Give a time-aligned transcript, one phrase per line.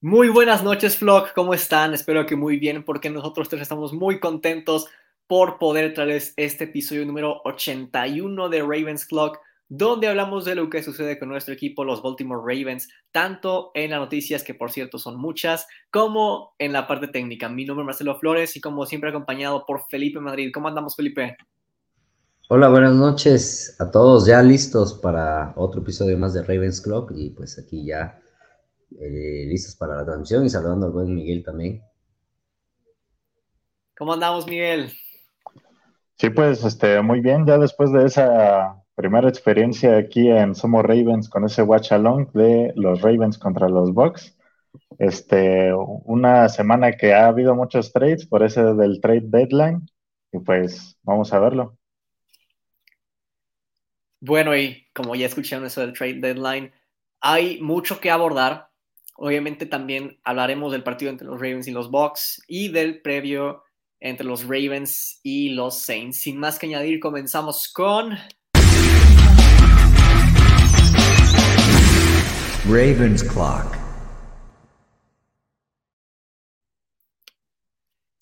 [0.00, 1.32] Muy buenas noches, Flock.
[1.34, 1.92] ¿Cómo están?
[1.92, 4.86] Espero que muy bien, porque nosotros tres estamos muy contentos
[5.26, 9.38] por poder traerles este episodio número 81 de Ravens Clock,
[9.68, 13.98] donde hablamos de lo que sucede con nuestro equipo, los Baltimore Ravens, tanto en las
[13.98, 17.48] noticias, que por cierto son muchas, como en la parte técnica.
[17.48, 20.52] Mi nombre es Marcelo Flores y como siempre acompañado por Felipe Madrid.
[20.54, 21.36] ¿Cómo andamos, Felipe?
[22.48, 27.30] Hola, buenas noches a todos, ya listos para otro episodio más de Ravens Clock y
[27.30, 28.22] pues aquí ya
[29.00, 31.82] eh, listos para la transmisión y saludando al buen Miguel también.
[33.96, 34.92] ¿Cómo andamos, Miguel?
[36.16, 41.28] Sí, pues este, muy bien, ya después de esa primera experiencia aquí en Somos Ravens
[41.28, 44.36] con ese watch along de los Ravens contra los Bucks.
[44.98, 49.88] Este, una semana que ha habido muchos trades por ese del trade deadline
[50.32, 51.78] y pues vamos a verlo.
[54.20, 56.72] Bueno, y como ya escucharon eso del trade deadline,
[57.20, 58.67] hay mucho que abordar.
[59.20, 63.64] Obviamente también hablaremos del partido entre los Ravens y los Bucks y del previo
[63.98, 66.20] entre los Ravens y los Saints.
[66.20, 68.16] Sin más que añadir, comenzamos con
[72.64, 73.76] Ravens Clock.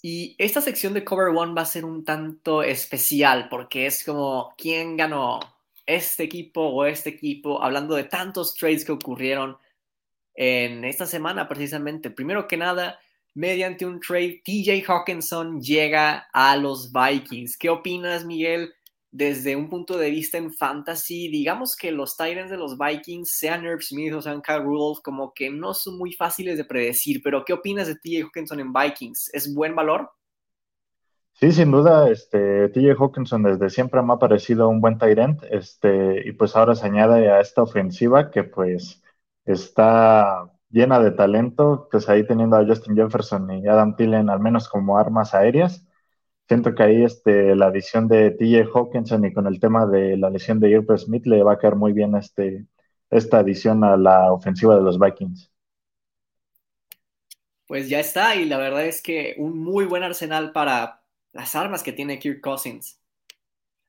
[0.01, 4.55] Y esta sección de Cover One va a ser un tanto especial porque es como
[4.57, 5.41] quién ganó
[5.85, 9.59] este equipo o este equipo, hablando de tantos trades que ocurrieron
[10.37, 12.11] en esta semana precisamente.
[12.11, 12.99] Primero que nada,
[13.35, 17.57] mediante un trade, TJ Hawkinson llega a los Vikings.
[17.57, 18.73] ¿Qué opinas, Miguel?
[19.11, 23.65] Desde un punto de vista en fantasy, digamos que los Titans de los Vikings, sean
[23.65, 27.45] Herb Smith o sean Kyle Rudolph, como que no son muy fáciles de predecir, pero
[27.45, 29.31] ¿qué opinas de TJ Hawkinson en Vikings?
[29.33, 30.11] ¿Es buen valor?
[31.33, 35.19] Sí, sin duda, este, TJ Hawkinson desde siempre me ha parecido un buen tight
[35.51, 39.03] este, y pues ahora se añade a esta ofensiva que pues
[39.47, 44.69] está llena de talento, pues ahí teniendo a Justin Jefferson y Adam Thielen al menos
[44.69, 45.87] como armas aéreas.
[46.49, 50.31] Siento que ahí este, la adición de TJ Hawkinson y con el tema de la
[50.31, 52.67] lesión de Irv Smith le va a caer muy bien este,
[53.11, 55.51] esta adición a la ofensiva de los Vikings.
[57.67, 61.03] Pues ya está, y la verdad es que un muy buen arsenal para
[61.33, 63.01] las armas que tiene Kirk Cousins.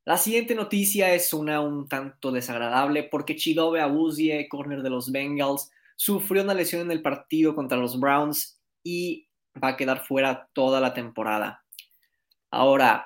[0.07, 5.69] La siguiente noticia es una un tanto desagradable porque Chidobe Abuzie, corner de los Bengals,
[5.97, 9.28] sufrió una lesión en el partido contra los Browns y
[9.62, 11.66] va a quedar fuera toda la temporada.
[12.50, 13.06] Ahora,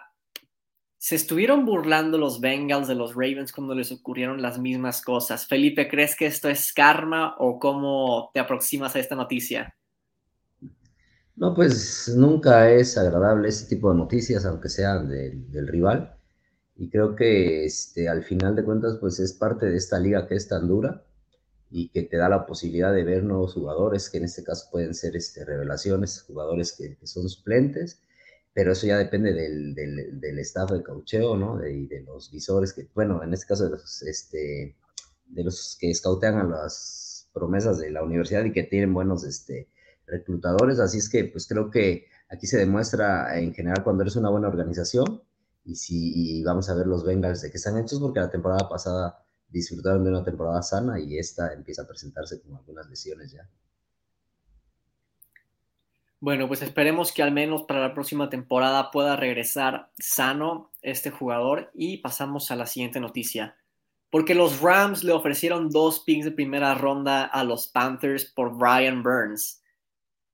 [1.00, 5.48] se estuvieron burlando los Bengals de los Ravens cuando les ocurrieron las mismas cosas.
[5.48, 9.76] Felipe, ¿crees que esto es karma o cómo te aproximas a esta noticia?
[11.36, 16.21] No, pues nunca es agradable ese tipo de noticias, aunque sean del rival
[16.82, 20.34] y creo que este, al final de cuentas pues es parte de esta liga que
[20.34, 21.06] es tan dura
[21.70, 24.96] y que te da la posibilidad de ver nuevos jugadores, que en este caso pueden
[24.96, 28.02] ser este, revelaciones, jugadores que, son suplentes,
[28.52, 31.64] pero eso ya depende del, del, del staff de caucheo, ¿no?
[31.64, 34.76] Y de, los visores que, bueno, en este caso de los, este,
[35.28, 39.68] de los que escautean a las promesas de la universidad y que tienen buenos este,
[40.08, 44.32] reclutadores, así es que pues creo que aquí se demuestra en general cuando eres una
[44.32, 45.22] buena organización,
[45.64, 49.24] y, si, vamos a ver los Bengals de qué están hechos, porque la temporada pasada
[49.48, 53.48] disfrutaron de una temporada sana y esta empieza a presentarse con algunas lesiones ya.
[56.20, 61.72] Bueno, pues esperemos que al menos para la próxima temporada pueda regresar sano este jugador
[61.74, 63.58] y pasamos a la siguiente noticia.
[64.12, 69.02] Porque los Rams le ofrecieron dos picks de primera ronda a los Panthers por Brian
[69.02, 69.61] Burns.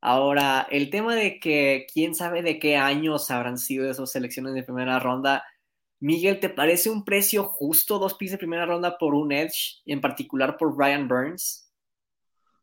[0.01, 4.63] Ahora, el tema de que quién sabe de qué años habrán sido esas selecciones de
[4.63, 5.43] primera ronda.
[5.99, 9.99] Miguel, ¿te parece un precio justo dos picks de primera ronda por un Edge, en
[9.99, 11.71] particular por Brian Burns?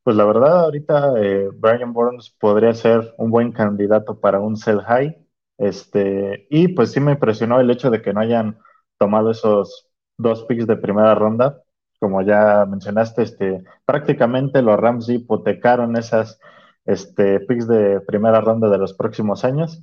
[0.05, 4.81] Pues la verdad, ahorita eh, Brian Burns podría ser un buen candidato para un sell
[4.83, 5.19] high.
[5.59, 8.59] Este, y pues sí me impresionó el hecho de que no hayan
[8.99, 11.63] tomado esos dos picks de primera ronda.
[11.99, 16.39] Como ya mencionaste, este, prácticamente los Rams hipotecaron esas
[16.85, 19.83] este, picks de primera ronda de los próximos años.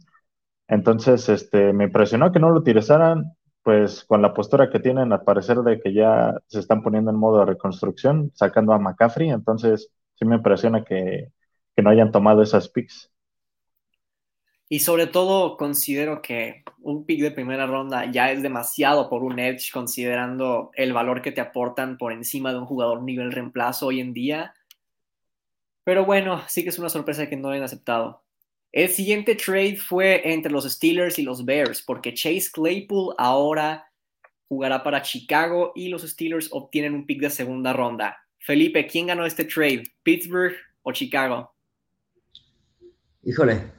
[0.68, 3.34] Entonces, este, me impresionó que no lo utilizaran,
[3.64, 7.18] pues con la postura que tienen, al parecer de que ya se están poniendo en
[7.18, 9.30] modo de reconstrucción, sacando a McCaffrey.
[9.30, 11.32] Entonces, sí me impresiona que,
[11.76, 13.12] que no hayan tomado esas picks.
[14.70, 19.38] Y sobre todo considero que un pick de primera ronda ya es demasiado por un
[19.38, 24.00] edge, considerando el valor que te aportan por encima de un jugador nivel reemplazo hoy
[24.00, 24.54] en día.
[25.84, 28.24] Pero bueno, sí que es una sorpresa que no hayan aceptado.
[28.72, 33.92] El siguiente trade fue entre los Steelers y los Bears, porque Chase Claypool ahora
[34.48, 38.18] jugará para Chicago y los Steelers obtienen un pick de segunda ronda.
[38.40, 39.84] Felipe, ¿quién ganó este trade?
[40.04, 41.54] ¿Pittsburgh o Chicago?
[43.24, 43.72] Híjole,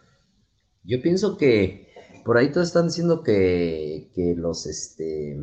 [0.85, 1.93] yo pienso que
[2.25, 5.37] por ahí todos están diciendo que, que los, este,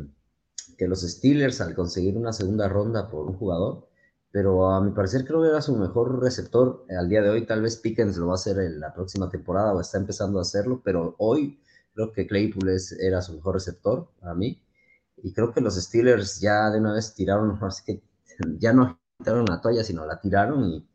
[0.78, 3.89] que los Steelers al conseguir una segunda ronda por un jugador,
[4.32, 7.46] pero a mi parecer creo que era su mejor receptor al día de hoy.
[7.46, 10.42] Tal vez Pickens lo va a hacer en la próxima temporada o está empezando a
[10.42, 11.60] hacerlo, pero hoy
[11.94, 14.62] creo que Claypool es, era su mejor receptor a mí.
[15.16, 18.02] Y creo que los Steelers ya de una vez tiraron, así que
[18.58, 20.86] ya no tiraron la toalla, sino la tiraron y,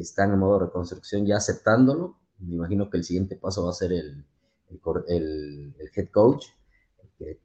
[0.00, 2.18] están en modo reconstrucción ya aceptándolo.
[2.38, 4.24] Me imagino que el siguiente paso va a ser el,
[5.08, 6.44] el head coach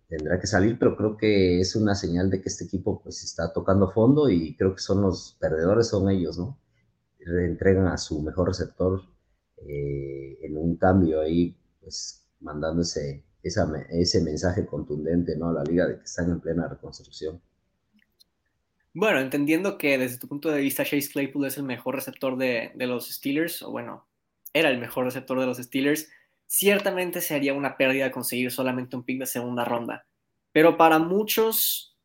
[0.08, 3.52] tendrá que salir, pero creo que es una señal de que este equipo pues está
[3.52, 6.60] tocando fondo y creo que son los perdedores, son ellos, ¿no?
[7.20, 9.02] Entregan a su mejor receptor
[9.58, 15.50] eh, en un cambio ahí, pues mandando ese mensaje contundente, ¿no?
[15.50, 17.42] A la liga de que están en plena reconstrucción.
[18.94, 22.72] Bueno, entendiendo que desde tu punto de vista Chase Claypool es el mejor receptor de,
[22.76, 24.06] de los Steelers, o bueno,
[24.54, 26.10] era el mejor receptor de los Steelers,
[26.54, 30.06] ciertamente sería una pérdida conseguir solamente un pick de segunda ronda.
[30.52, 31.98] Pero para muchos,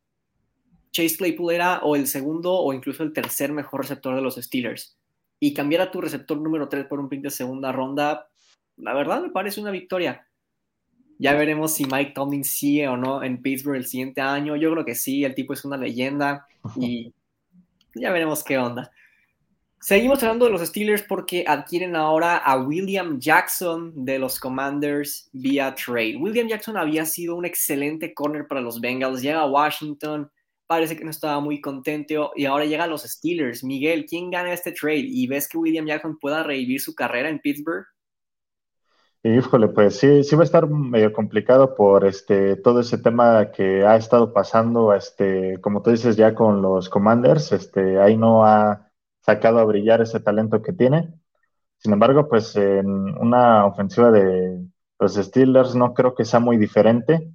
[0.91, 4.97] Chase Claypool era o el segundo o incluso el tercer mejor receptor de los Steelers.
[5.39, 8.27] Y cambiar a tu receptor número 3 por un pick de segunda ronda,
[8.77, 10.27] la verdad me parece una victoria.
[11.19, 14.55] Ya veremos si Mike Tomlin sigue o no en Pittsburgh el siguiente año.
[14.55, 17.13] Yo creo que sí, el tipo es una leyenda y
[17.93, 18.91] ya veremos qué onda.
[19.81, 25.73] Seguimos hablando de los Steelers porque adquieren ahora a William Jackson de los Commanders vía
[25.73, 26.17] trade.
[26.17, 30.29] William Jackson había sido un excelente corner para los Bengals, llega a Washington,
[30.67, 33.63] parece que no estaba muy contento y ahora llega a los Steelers.
[33.63, 35.05] Miguel, ¿quién gana este trade?
[35.07, 37.85] ¿Y ves que William Jackson pueda revivir su carrera en Pittsburgh?
[39.23, 43.85] Híjole, pues sí, sí va a estar medio complicado por este todo ese tema que
[43.85, 48.88] ha estado pasando, este, como tú dices ya con los Commanders, este, ahí no ha
[49.21, 51.13] sacado a brillar ese talento que tiene.
[51.77, 54.59] Sin embargo, pues en una ofensiva de
[54.99, 57.31] los Steelers no creo que sea muy diferente,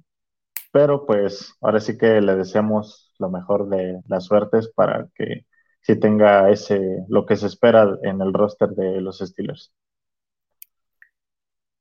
[0.71, 5.45] pero pues ahora sí que le deseamos lo mejor de las suertes para que
[5.81, 9.73] sí tenga ese lo que se espera en el roster de los Steelers.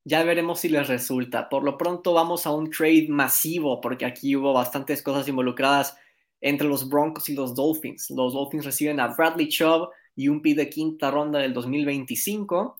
[0.04, 1.48] Ya veremos si les resulta.
[1.48, 5.96] Por lo pronto vamos a un trade masivo, porque aquí hubo bastantes cosas involucradas
[6.44, 8.10] entre los Broncos y los Dolphins.
[8.10, 12.76] Los Dolphins reciben a Bradley Chubb y un pick de quinta ronda del 2025,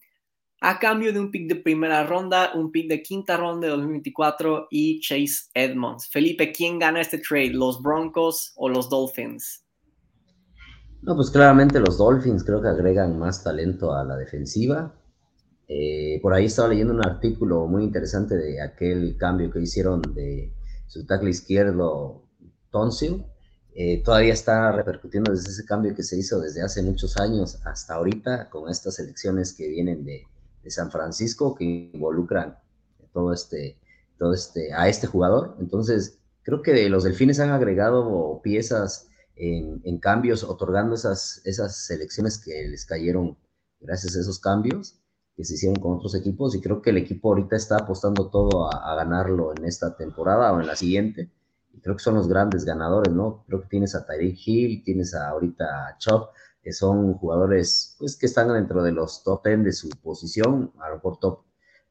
[0.61, 4.69] a cambio de un pick de primera ronda, un pick de quinta ronda del 2024
[4.71, 6.07] y Chase Edmonds.
[6.11, 7.55] Felipe, ¿quién gana este trade?
[7.55, 9.65] ¿Los Broncos o los Dolphins?
[11.01, 14.95] No, pues claramente los Dolphins creo que agregan más talento a la defensiva.
[15.69, 20.53] Eh, por ahí estaba leyendo un artículo muy interesante de aquel cambio que hicieron de
[20.87, 22.27] su tackle izquierdo,
[22.71, 23.25] Tonsil,
[23.77, 27.95] eh, todavía está repercutiendo desde ese cambio que se hizo desde hace muchos años hasta
[27.95, 30.27] ahorita con estas elecciones que vienen de,
[30.67, 32.57] San Francisco que involucran
[33.13, 33.79] todo este,
[34.17, 35.57] todo este, a este jugador.
[35.61, 42.39] Entonces, creo que los delfines han agregado piezas en, en, cambios, otorgando esas, esas selecciones
[42.39, 43.37] que les cayeron
[43.79, 45.01] gracias a esos cambios
[45.37, 48.73] que se hicieron con otros equipos y creo que el equipo ahorita está apostando todo
[48.73, 51.31] a, a ganarlo en esta temporada o en la siguiente
[51.83, 53.45] creo que son los grandes ganadores, ¿no?
[53.47, 56.31] Creo que tienes a Tyreek Hill, tienes a, ahorita a Chop,
[56.63, 60.89] que son jugadores pues, que están dentro de los top 10 de su posición, a
[60.89, 61.45] lo mejor top,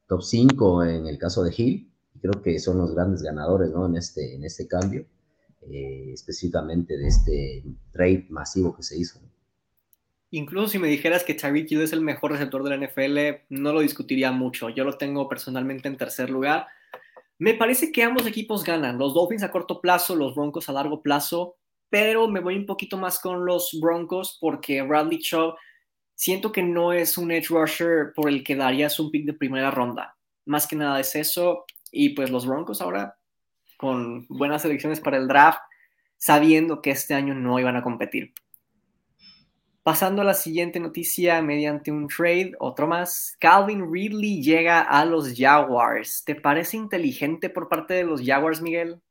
[0.08, 3.86] top 5 en el caso de Hill, creo que son los grandes ganadores, ¿no?
[3.86, 5.06] En este, en este cambio,
[5.70, 9.20] eh, específicamente de este trade masivo que se hizo.
[10.30, 13.72] Incluso si me dijeras que Tyreek Hill es el mejor receptor de la NFL, no
[13.72, 14.68] lo discutiría mucho.
[14.68, 16.66] Yo lo tengo personalmente en tercer lugar
[17.38, 21.02] me parece que ambos equipos ganan, los Dolphins a corto plazo, los Broncos a largo
[21.02, 21.56] plazo,
[21.90, 25.54] pero me voy un poquito más con los Broncos porque Bradley Chubb
[26.14, 29.70] siento que no es un edge rusher por el que darías un pick de primera
[29.70, 30.16] ronda.
[30.46, 31.64] Más que nada es eso.
[31.90, 33.16] Y pues los Broncos ahora
[33.76, 35.60] con buenas elecciones para el draft,
[36.16, 38.32] sabiendo que este año no iban a competir.
[39.84, 45.34] Pasando a la siguiente noticia, mediante un trade, otro más, Calvin Ridley llega a los
[45.36, 46.24] Jaguars.
[46.24, 49.02] ¿Te parece inteligente por parte de los Jaguars, Miguel?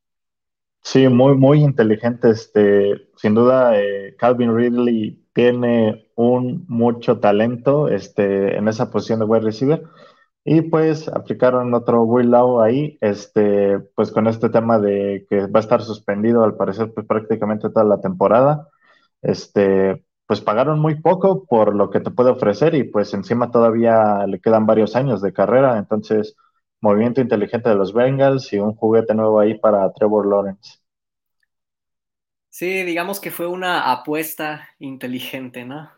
[0.82, 2.32] Sí, muy, muy inteligente.
[2.32, 9.26] Este, sin duda, eh, Calvin Ridley tiene un mucho talento este, en esa posición de
[9.26, 9.84] wide receiver.
[10.44, 15.62] Y pues aplicaron otro Will ahí, este, pues con este tema de que va a
[15.62, 18.70] estar suspendido al parecer pues prácticamente toda la temporada.
[19.22, 24.26] Este, pues pagaron muy poco por lo que te puede ofrecer y pues encima todavía
[24.28, 26.36] le quedan varios años de carrera, entonces
[26.82, 30.80] movimiento inteligente de los Bengals y un juguete nuevo ahí para Trevor Lawrence.
[32.50, 35.92] Sí, digamos que fue una apuesta inteligente, ¿no?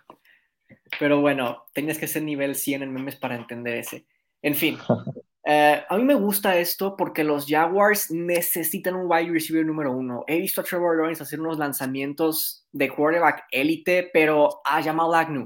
[0.99, 4.05] Pero bueno, tenías que ser nivel 100 en memes para entender ese.
[4.41, 4.79] En fin,
[5.47, 10.23] eh, a mí me gusta esto porque los Jaguars necesitan un wide receiver número uno.
[10.25, 15.45] He visto a Trevor Lawrence hacer unos lanzamientos de quarterback élite, pero ha llamado Agnew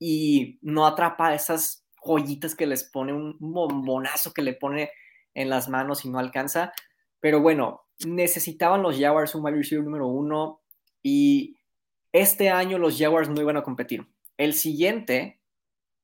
[0.00, 4.90] y no atrapa esas joyitas que les pone, un bombonazo que le pone
[5.32, 6.72] en las manos y no alcanza.
[7.20, 10.60] Pero bueno, necesitaban los Jaguars un wide receiver número uno
[11.04, 11.56] y
[12.10, 14.08] este año los Jaguars no iban a competir.
[14.36, 15.40] El siguiente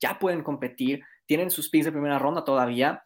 [0.00, 3.04] ya pueden competir, tienen sus picks de primera ronda todavía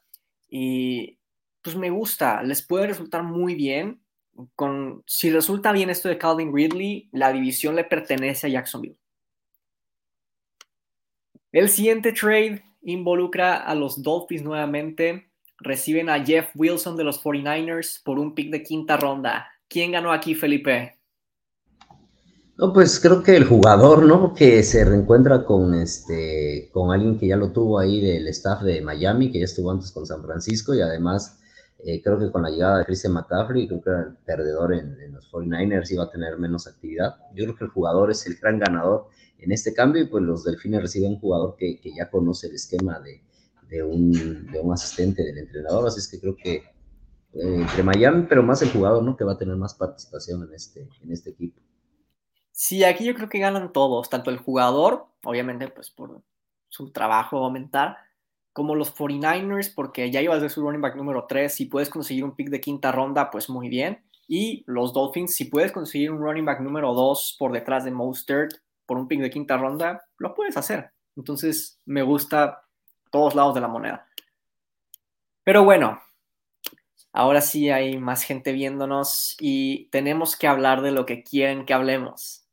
[0.48, 1.18] y
[1.62, 4.00] pues me gusta, les puede resultar muy bien.
[4.54, 8.98] Con, si resulta bien esto de Calvin Ridley, la división le pertenece a Jacksonville.
[11.52, 15.30] El siguiente trade involucra a los Dolphins nuevamente.
[15.58, 19.50] Reciben a Jeff Wilson de los 49ers por un pick de quinta ronda.
[19.68, 20.95] ¿Quién ganó aquí, Felipe?
[22.58, 24.32] No, pues creo que el jugador, ¿no?
[24.34, 28.80] Que se reencuentra con este, con alguien que ya lo tuvo ahí del staff de
[28.80, 31.38] Miami, que ya estuvo antes con San Francisco, y además
[31.80, 35.12] eh, creo que con la llegada de Christian McCaffrey, creo que era el perdedor en,
[35.12, 37.16] los 49ers, iba a tener menos actividad.
[37.34, 39.08] Yo creo que el jugador es el gran ganador
[39.38, 42.54] en este cambio, y pues los Delfines reciben un jugador que, que ya conoce el
[42.54, 43.22] esquema de,
[43.68, 44.12] de, un,
[44.50, 46.62] de, un, asistente del entrenador, así es que creo que eh,
[47.34, 49.14] entre Miami, pero más el jugador, ¿no?
[49.14, 51.65] Que va a tener más participación en este, en este equipo.
[52.58, 56.22] Sí, aquí yo creo que ganan todos, tanto el jugador, obviamente pues por
[56.70, 57.98] su trabajo aumentar,
[58.54, 62.24] como los 49ers, porque ya ibas de su running back número 3, si puedes conseguir
[62.24, 64.02] un pick de quinta ronda, pues muy bien.
[64.26, 68.52] Y los Dolphins, si puedes conseguir un running back número 2 por detrás de Mostert
[68.86, 70.92] por un pick de quinta ronda, lo puedes hacer.
[71.14, 72.62] Entonces, me gusta
[73.10, 74.08] todos lados de la moneda.
[75.44, 76.00] Pero bueno,
[77.12, 81.74] ahora sí hay más gente viéndonos y tenemos que hablar de lo que quieren que
[81.74, 82.45] hablemos.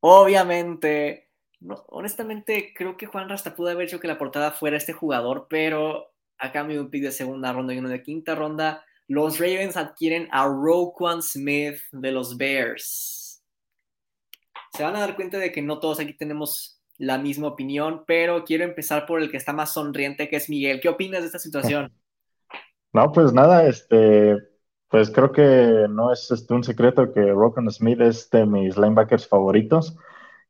[0.00, 4.92] Obviamente, no, honestamente, creo que Juan Rasta pudo haber hecho que la portada fuera este
[4.92, 8.84] jugador, pero a cambio de un pick de segunda ronda y uno de quinta ronda,
[9.08, 13.42] los Ravens adquieren a Roquan Smith de los Bears.
[14.74, 18.44] Se van a dar cuenta de que no todos aquí tenemos la misma opinión, pero
[18.44, 20.80] quiero empezar por el que está más sonriente, que es Miguel.
[20.80, 21.92] ¿Qué opinas de esta situación?
[22.90, 24.34] No, pues nada, este,
[24.88, 29.26] pues creo que no es este, un secreto que Rockon Smith es de mis linebackers
[29.28, 29.96] favoritos.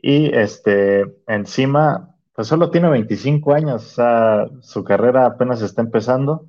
[0.01, 6.47] Y este, encima, pues solo tiene 25 años, o sea, su carrera apenas está empezando.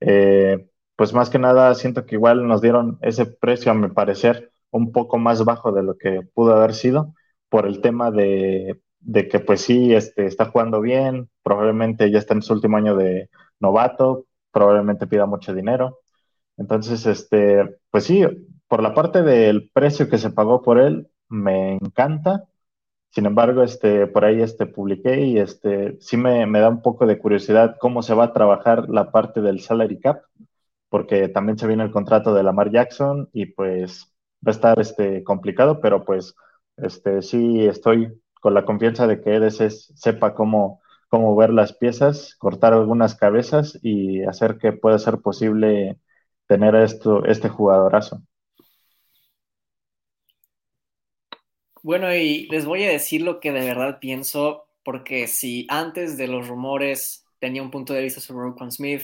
[0.00, 4.52] Eh, pues más que nada siento que igual nos dieron ese precio, a mi parecer,
[4.70, 7.14] un poco más bajo de lo que pudo haber sido,
[7.48, 12.34] por el tema de, de que pues sí, este, está jugando bien, probablemente ya está
[12.34, 16.00] en su último año de novato, probablemente pida mucho dinero.
[16.56, 18.22] Entonces, este, pues sí,
[18.68, 22.44] por la parte del precio que se pagó por él, me encanta.
[23.10, 27.06] Sin embargo, este, por ahí este, publiqué y este, sí me, me da un poco
[27.06, 30.22] de curiosidad cómo se va a trabajar la parte del salary cap,
[30.88, 34.12] porque también se viene el contrato de Lamar Jackson y pues
[34.46, 36.34] va a estar este, complicado, pero pues
[36.76, 42.34] este, sí estoy con la confianza de que EDC sepa cómo, cómo ver las piezas,
[42.36, 45.98] cortar algunas cabezas y hacer que pueda ser posible
[46.46, 48.22] tener esto, este jugadorazo.
[51.82, 56.28] Bueno, y les voy a decir lo que de verdad pienso, porque si antes de
[56.28, 59.02] los rumores tenía un punto de vista sobre Roquan Smith,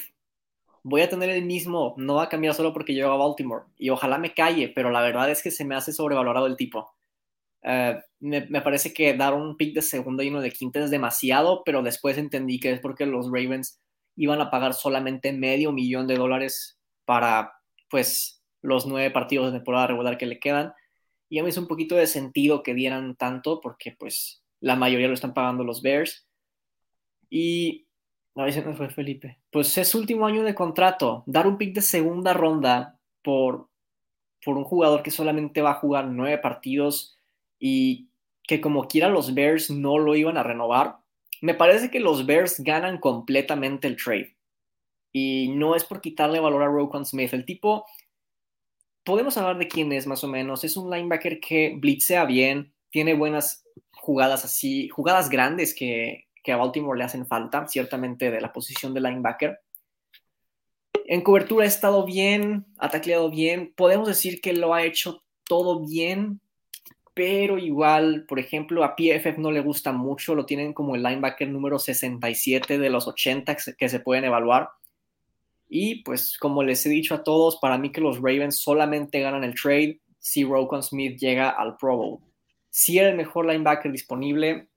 [0.82, 3.90] voy a tener el mismo, no va a cambiar solo porque llego a Baltimore, y
[3.90, 6.94] ojalá me calle, pero la verdad es que se me hace sobrevalorado el tipo.
[7.62, 10.90] Uh, me, me, parece que dar un pick de segundo y uno de quinta es
[10.90, 13.78] demasiado, pero después entendí que es porque los Ravens
[14.16, 17.54] iban a pagar solamente medio millón de dólares para
[17.88, 20.72] pues los nueve partidos de temporada regular que le quedan.
[21.28, 25.08] Y a mí es un poquito de sentido que dieran tanto porque pues la mayoría
[25.08, 26.26] lo están pagando los Bears.
[27.28, 27.86] Y
[28.34, 29.38] a veces me fue Felipe.
[29.50, 31.22] Pues es último año de contrato.
[31.26, 33.68] Dar un pick de segunda ronda por,
[34.44, 37.16] por un jugador que solamente va a jugar nueve partidos
[37.58, 38.08] y
[38.42, 40.96] que como quiera los Bears no lo iban a renovar.
[41.40, 44.36] Me parece que los Bears ganan completamente el trade.
[45.12, 47.32] Y no es por quitarle valor a Roquan Smith.
[47.32, 47.86] El tipo,
[49.04, 50.64] podemos hablar de quién es más o menos.
[50.64, 56.56] Es un linebacker que blitzea bien, tiene buenas jugadas así, jugadas grandes que, que a
[56.56, 59.60] Baltimore le hacen falta, ciertamente de la posición de linebacker.
[61.06, 63.72] En cobertura ha estado bien, ha tacleado bien.
[63.76, 66.40] Podemos decir que lo ha hecho todo bien,
[67.14, 71.48] pero igual, por ejemplo, a PFF no le gusta mucho, lo tienen como el linebacker
[71.48, 74.70] número 67 de los 80 que se pueden evaluar.
[75.72, 79.44] Y pues como les he dicho a todos, para mí que los Ravens solamente ganan
[79.44, 82.18] el trade si Roquan Smith llega al Pro Bowl.
[82.70, 84.68] Si era el mejor linebacker disponible,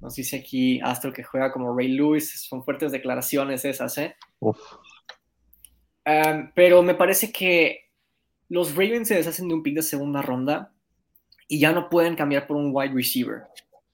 [0.00, 2.46] Nos dice aquí Astro que juega como Ray Lewis.
[2.46, 4.14] Son fuertes declaraciones esas, ¿eh?
[4.40, 4.58] Uf.
[6.04, 7.90] Um, pero me parece que
[8.50, 10.74] los Ravens se deshacen de un pick de segunda ronda
[11.48, 13.44] y ya no pueden cambiar por un wide receiver.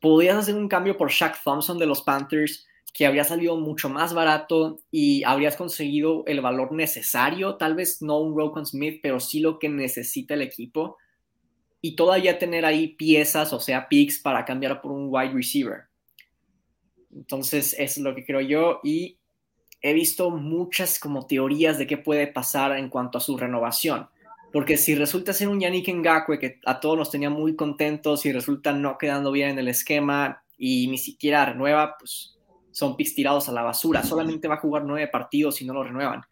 [0.00, 4.14] Podrías hacer un cambio por Shaq Thompson de los Panthers, que habría salido mucho más
[4.14, 9.40] barato y habrías conseguido el valor necesario, tal vez no un Rokon Smith, pero sí
[9.40, 10.96] lo que necesita el equipo.
[11.80, 15.84] Y todavía tener ahí piezas, o sea, picks para cambiar por un wide receiver.
[17.14, 18.80] Entonces, es lo que creo yo.
[18.84, 19.18] Y
[19.80, 24.08] he visto muchas como teorías de qué puede pasar en cuanto a su renovación.
[24.52, 28.32] Porque si resulta ser un Yannick Ngakwe que a todos nos tenía muy contentos y
[28.32, 32.36] resulta no quedando bien en el esquema y ni siquiera renueva, pues
[32.70, 34.02] son picks tirados a la basura.
[34.02, 36.22] Solamente va a jugar nueve partidos y no lo renuevan.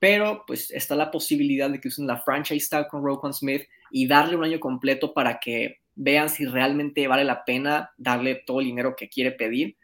[0.00, 4.06] Pero pues está la posibilidad de que usen la franchise tag con Roquan Smith y
[4.06, 8.66] darle un año completo para que vean si realmente vale la pena darle todo el
[8.66, 9.76] dinero que quiere pedir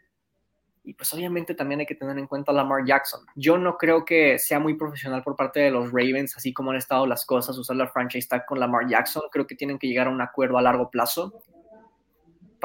[0.85, 3.21] y pues obviamente también hay que tener en cuenta a Lamar Jackson.
[3.35, 6.77] Yo no creo que sea muy profesional por parte de los Ravens, así como han
[6.77, 9.23] estado las cosas, usar la franchise tag con Lamar Jackson.
[9.31, 11.41] Creo que tienen que llegar a un acuerdo a largo plazo.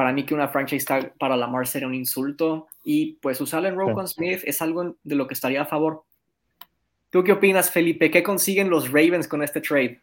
[0.01, 2.69] Para mí que una franchise tag para Lamar sería un insulto.
[2.83, 6.05] Y pues usarle en Roquan Smith es algo de lo que estaría a favor.
[7.11, 8.11] ¿Tú qué opinas, Felipe?
[8.11, 10.01] ¿Qué consiguen los Ravens con este trade?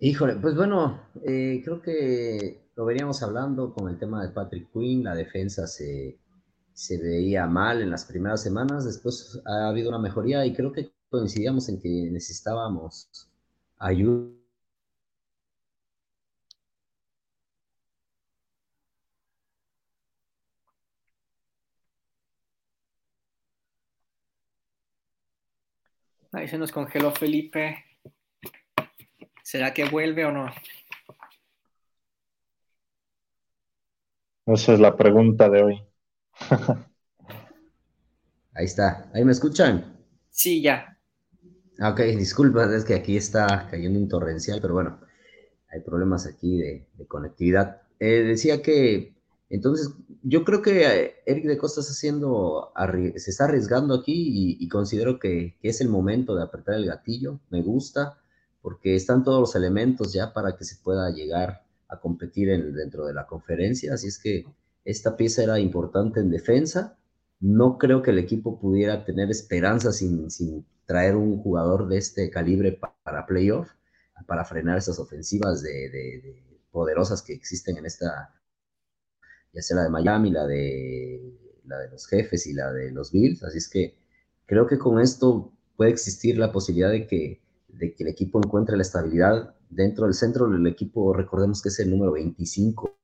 [0.00, 5.04] Híjole, pues bueno, eh, creo que lo veníamos hablando con el tema de Patrick Quinn,
[5.04, 6.16] la defensa se,
[6.72, 10.90] se veía mal en las primeras semanas, después ha habido una mejoría y creo que
[11.10, 13.28] coincidíamos en que necesitábamos
[13.78, 14.41] ayuda.
[26.32, 27.84] Ahí se nos congeló Felipe.
[29.42, 30.46] ¿Será que vuelve o no?
[34.46, 35.82] Esa es la pregunta de hoy.
[38.54, 39.10] Ahí está.
[39.14, 39.98] ¿Ahí me escuchan?
[40.30, 40.98] Sí, ya.
[41.78, 45.00] Ah, ok, disculpa, es que aquí está cayendo un torrencial, pero bueno,
[45.68, 47.82] hay problemas aquí de, conectividad.
[47.98, 49.14] Eh, decía que,
[49.52, 49.90] entonces,
[50.22, 52.72] yo creo que eh, Eric de Costa está haciendo,
[53.16, 57.38] se está arriesgando aquí y, considero que, es el momento de apretar el gatillo.
[57.50, 58.18] Me gusta,
[58.62, 63.04] porque están todos los elementos ya para que se pueda llegar a competir en, dentro
[63.04, 63.92] de la conferencia.
[63.92, 64.46] Así es que
[64.86, 66.96] esta pieza era importante en defensa.
[67.38, 72.80] No creo que el equipo pudiera tener esperanza sin, traer un jugador de este calibre
[73.04, 73.68] para playoff,
[74.26, 78.32] para frenar esas ofensivas de, poderosas que existen en esta,
[79.52, 81.20] ya sea la de Miami, la de,
[81.64, 83.42] la de los jefes y la de los Bills.
[83.44, 83.96] Así es que
[84.46, 88.76] creo que con esto puede existir la posibilidad de que, de que el equipo encuentre
[88.76, 91.12] la estabilidad dentro del centro del equipo.
[91.14, 92.96] Recordemos que es el número 25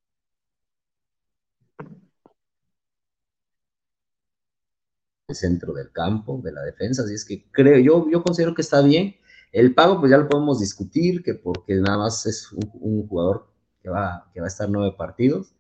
[5.29, 8.63] el centro del campo, de la defensa, así es que creo, yo, yo considero que
[8.63, 9.17] está bien.
[9.53, 13.47] El pago, pues ya lo podemos discutir, que porque nada más es un, jugador
[13.83, 15.55] que va, que va a estar nueve partidos,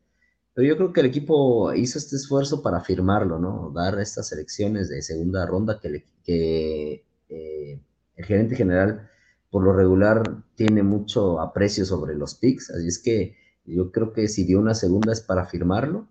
[0.58, 3.70] pero yo creo que el equipo hizo este esfuerzo para firmarlo, ¿no?
[3.72, 7.80] Dar estas elecciones de segunda ronda que, que eh,
[8.16, 9.08] el gerente general,
[9.50, 14.26] por lo regular, tiene mucho aprecio sobre los picks, así es que yo creo que
[14.26, 16.08] si dio una segunda es para firmarlo,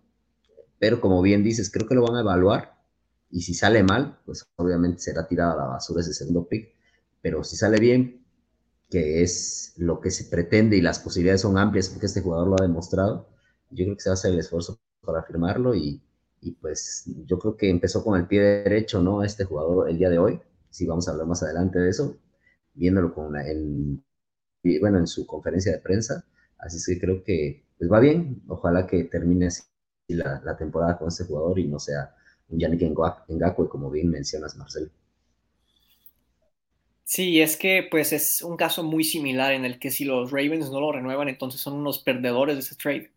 [0.79, 2.81] pero como bien dices, creo que lo van a evaluar
[3.29, 6.73] y si sale mal, pues obviamente será tirado a la basura ese segundo pick,
[7.21, 8.25] pero si sale bien,
[8.89, 12.55] que es lo que se pretende y las posibilidades son amplias porque este jugador lo
[12.57, 13.27] ha demostrado,
[13.69, 16.01] yo creo que se va a hacer el esfuerzo para firmarlo y,
[16.41, 19.23] y pues yo creo que empezó con el pie derecho, ¿no?
[19.23, 22.17] Este jugador el día de hoy, si vamos a hablar más adelante de eso,
[22.73, 24.03] viéndolo con en,
[24.81, 26.25] bueno, en su conferencia de prensa,
[26.59, 29.63] así es que creo que pues va bien, ojalá que termine así
[30.09, 32.15] la, la temporada con este jugador y no sea
[32.49, 32.81] un Yannick
[33.29, 34.89] Ngakwe, como bien mencionas, Marcelo.
[37.03, 40.69] Sí, es que pues es un caso muy similar en el que si los Ravens
[40.69, 43.11] no lo renuevan, entonces son unos perdedores de ese trade.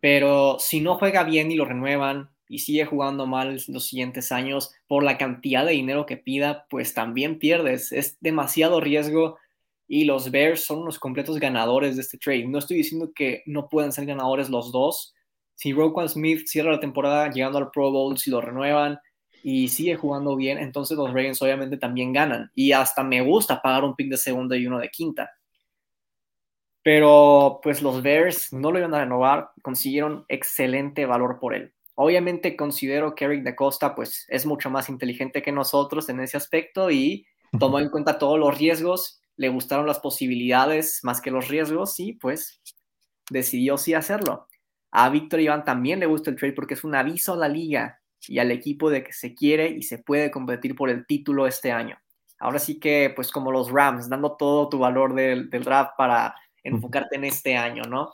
[0.00, 4.72] Pero si no juega bien y lo renuevan y sigue jugando mal los siguientes años
[4.86, 7.92] por la cantidad de dinero que pida, pues también pierdes.
[7.92, 9.38] Es demasiado riesgo
[9.86, 12.46] y los Bears son unos completos ganadores de este trade.
[12.46, 15.14] No estoy diciendo que no puedan ser ganadores los dos,
[15.58, 19.00] si Roquan Smith cierra la temporada llegando al Pro Bowl, si lo renuevan
[19.42, 22.52] y sigue jugando bien, entonces los Ravens obviamente también ganan.
[22.54, 25.28] Y hasta me gusta pagar un pick de segunda y uno de quinta.
[26.88, 31.74] Pero pues los Bears no lo iban a renovar, consiguieron excelente valor por él.
[31.96, 36.38] Obviamente considero que Eric de Costa pues es mucho más inteligente que nosotros en ese
[36.38, 37.26] aspecto y
[37.60, 42.14] tomó en cuenta todos los riesgos, le gustaron las posibilidades más que los riesgos y
[42.14, 42.62] pues
[43.28, 44.48] decidió sí hacerlo.
[44.90, 48.00] A Víctor Iván también le gusta el trade porque es un aviso a la liga
[48.26, 51.70] y al equipo de que se quiere y se puede competir por el título este
[51.70, 51.98] año.
[52.38, 56.34] Ahora sí que, pues como los Rams, dando todo tu valor del, draft para
[56.68, 58.10] enfocarte en este año, ¿no?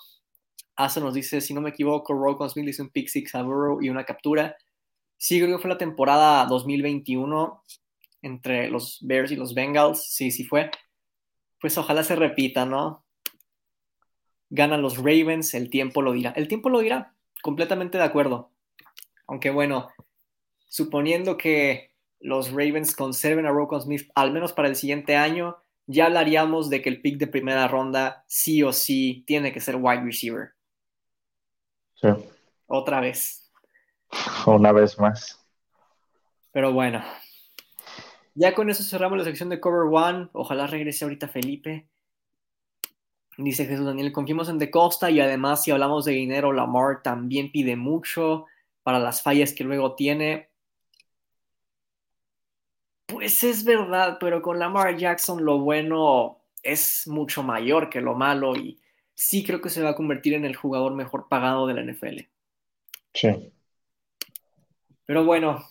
[0.77, 3.83] Asa nos dice, si no me equivoco, Rocco Smith hizo un pick six a Burrow
[3.83, 4.57] y una captura.
[5.17, 7.62] Sí, creo que fue la temporada 2021
[8.23, 10.05] entre los Bears y los Bengals.
[10.12, 10.71] Sí, sí fue.
[11.61, 13.05] Pues ojalá se repita, ¿no?
[14.51, 16.31] Ganan los Ravens, el tiempo lo dirá.
[16.37, 18.51] El tiempo lo dirá, completamente de acuerdo.
[19.27, 19.88] Aunque bueno,
[20.67, 26.07] suponiendo que los Ravens conserven a Rocco Smith al menos para el siguiente año, ya
[26.07, 30.03] hablaríamos de que el pick de primera ronda sí o sí tiene que ser wide
[30.03, 30.51] receiver.
[31.94, 32.09] Sí.
[32.66, 33.51] Otra vez.
[34.47, 35.44] Una vez más.
[36.53, 37.03] Pero bueno.
[38.35, 40.29] Ya con eso cerramos la sección de Cover One.
[40.33, 41.88] Ojalá regrese ahorita Felipe.
[43.37, 47.51] Dice Jesús Daniel, confiemos en De Costa y además si hablamos de dinero, Lamar también
[47.51, 48.47] pide mucho
[48.85, 50.51] para las fallas que luego tiene.
[53.25, 58.55] Pues es verdad, pero con Lamar Jackson lo bueno es mucho mayor que lo malo
[58.55, 58.79] y
[59.15, 62.21] sí creo que se va a convertir en el jugador mejor pagado de la NFL.
[63.15, 63.51] Sí.
[65.07, 65.67] Pero bueno,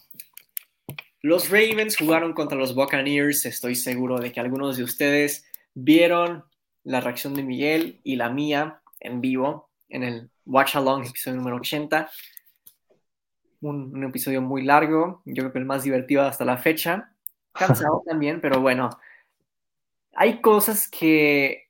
[1.22, 3.46] los Ravens jugaron contra los Buccaneers.
[3.46, 6.46] Estoy seguro de que algunos de ustedes vieron
[6.84, 11.58] la reacción de Miguel y la mía en vivo en el Watch Along, episodio número
[11.58, 12.10] 80.
[13.62, 17.13] Un, un, episodio muy largo, yo creo que el más divertido hasta la fecha.
[17.54, 18.90] Cansado también, pero bueno.
[20.16, 21.70] Hay cosas que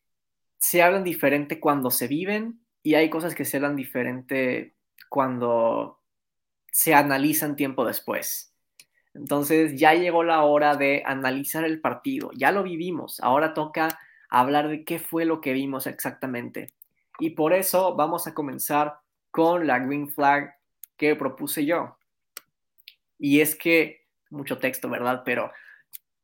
[0.58, 4.76] se hablan diferente cuando se viven y hay cosas que se hablan diferente
[5.10, 6.00] cuando
[6.72, 8.54] se analizan tiempo después.
[9.14, 14.68] Entonces ya llegó la hora de analizar el partido, ya lo vivimos, ahora toca hablar
[14.70, 16.74] de qué fue lo que vimos exactamente.
[17.20, 18.98] Y por eso vamos a comenzar
[19.30, 20.56] con la green flag
[20.98, 21.98] que propuse yo.
[23.20, 25.22] Y es que, mucho texto, ¿verdad?
[25.24, 25.52] Pero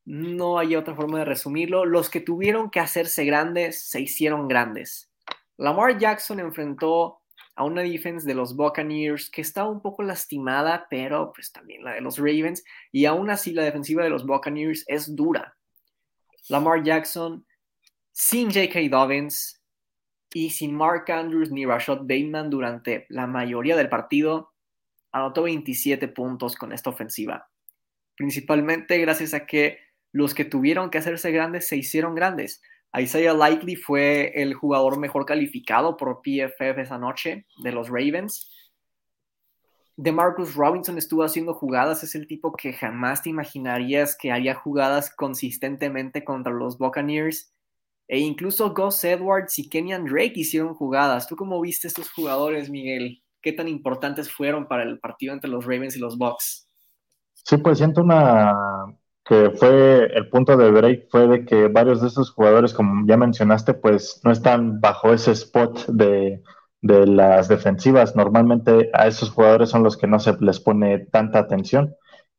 [0.09, 1.85] no hay otra forma de resumirlo.
[1.85, 5.11] Los que tuvieron que hacerse grandes se hicieron grandes.
[5.55, 7.21] Lamar Jackson enfrentó
[7.55, 11.93] a una defense de los Buccaneers que estaba un poco lastimada, pero pues también la
[11.93, 15.55] de los Ravens, y aún así la defensiva de los Buccaneers es dura.
[16.47, 17.45] Lamar Jackson
[18.11, 18.79] sin J.K.
[18.89, 19.61] Dobbins
[20.33, 24.53] y sin Mark Andrews ni Rashad Bateman durante la mayoría del partido,
[25.11, 27.47] anotó 27 puntos con esta ofensiva.
[28.15, 32.61] Principalmente gracias a que los que tuvieron que hacerse grandes se hicieron grandes.
[32.97, 38.51] Isaiah Likely fue el jugador mejor calificado por PFF esa noche de los Ravens.
[39.95, 44.55] De Marcus Robinson estuvo haciendo jugadas, es el tipo que jamás te imaginarías que haría
[44.55, 47.53] jugadas consistentemente contra los Buccaneers.
[48.07, 51.27] E incluso Gus Edwards y Kenyan Drake hicieron jugadas.
[51.27, 53.21] ¿Tú cómo viste estos jugadores, Miguel?
[53.39, 56.67] ¿Qué tan importantes fueron para el partido entre los Ravens y los Bucks?
[57.33, 58.53] Sí, pues siento una
[59.29, 63.15] que fue el punto de break fue de que varios de esos jugadores, como ya
[63.15, 66.41] mencionaste, pues no están bajo ese spot de,
[66.81, 68.15] de las defensivas.
[68.15, 71.95] Normalmente a esos jugadores son los que no se les pone tanta atención.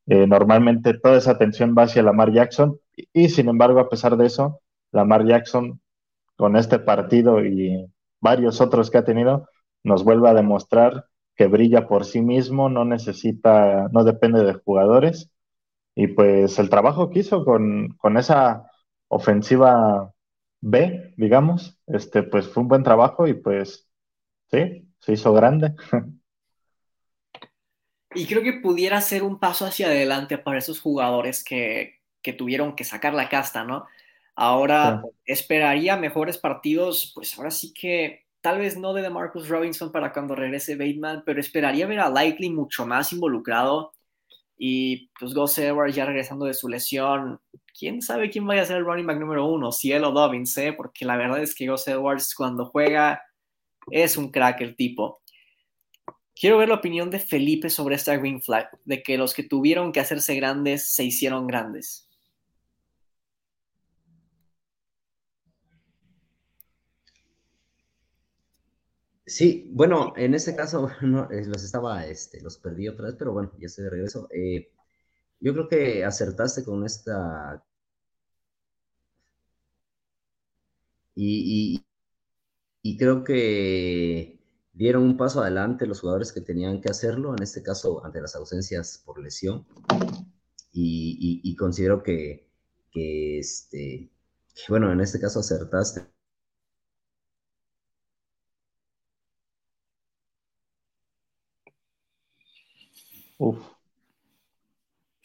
[0.07, 4.16] Eh, normalmente toda esa atención va hacia Lamar Jackson y, y sin embargo, a pesar
[4.16, 5.81] de eso, Lamar Jackson
[6.37, 7.87] con este partido y
[8.20, 9.48] varios otros que ha tenido,
[9.85, 15.31] nos vuelve a demostrar que brilla por sí mismo, no necesita, no depende de jugadores.
[16.00, 18.70] Y pues el trabajo que hizo con, con esa
[19.08, 20.14] ofensiva
[20.62, 23.86] B, digamos, este, pues fue un buen trabajo y pues
[24.50, 25.74] sí, se hizo grande.
[28.12, 32.74] Y creo que pudiera ser un paso hacia adelante para esos jugadores que, que tuvieron
[32.74, 33.86] que sacar la casta, ¿no?
[34.34, 40.12] Ahora esperaría mejores partidos, pues ahora sí que tal vez no de Marcus Robinson para
[40.12, 43.92] cuando regrese Bateman, pero esperaría ver a Likely mucho más involucrado
[44.62, 47.40] y pues Gus Edwards ya regresando de su lesión.
[47.76, 49.72] ¿Quién sabe quién vaya a ser el running back número uno?
[49.72, 50.74] Cielo o Dobbins, ¿eh?
[50.74, 53.22] Porque la verdad es que Gus Edwards cuando juega
[53.90, 55.22] es un crack el tipo.
[56.38, 59.92] Quiero ver la opinión de Felipe sobre esta green flag, de que los que tuvieron
[59.92, 62.09] que hacerse grandes se hicieron grandes.
[69.30, 73.32] Sí, bueno, en este caso no, eh, los estaba, este, los perdí otra vez, pero
[73.32, 74.28] bueno, ya estoy de regreso.
[74.32, 74.72] Eh,
[75.40, 77.64] yo creo que acertaste con esta
[81.14, 81.84] y,
[82.98, 84.40] creo que
[84.72, 88.34] dieron un paso adelante los jugadores que tenían que hacerlo, en este caso ante las
[88.36, 89.66] ausencias por lesión,
[90.72, 92.48] y, considero que,
[92.90, 94.10] que, este,
[94.54, 96.02] que, bueno, en este caso acertaste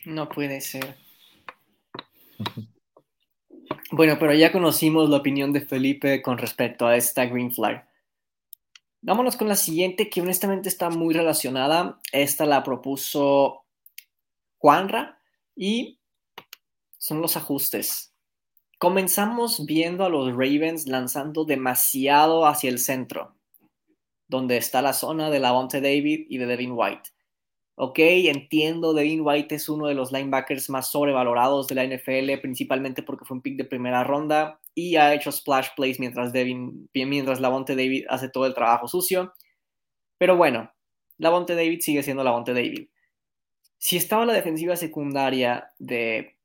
[0.05, 0.95] No puede ser.
[3.91, 7.87] Bueno, pero ya conocimos la opinión de Felipe con respecto a esta green flag.
[9.01, 11.99] Vámonos con la siguiente, que honestamente está muy relacionada.
[12.11, 13.65] Esta la propuso
[14.57, 15.19] Juanra
[15.55, 15.99] y
[16.97, 18.13] son los ajustes.
[18.79, 23.35] Comenzamos viendo a los Ravens lanzando demasiado hacia el centro,
[24.27, 27.14] donde está la zona de Lavonte David y de Devin White.
[27.77, 33.03] Ok, entiendo, Devin White es uno de los linebackers más sobrevalorados de la NFL, principalmente
[33.03, 37.41] porque fue un pick de primera ronda y ha hecho splash plays mientras, Devin, mientras
[37.41, 39.33] Lavonte David hace todo el trabajo sucio.
[40.17, 40.71] Pero bueno,
[41.17, 42.87] Lavonte David sigue siendo Lavonte David.
[43.77, 46.37] Si estaba la defensiva secundaria de,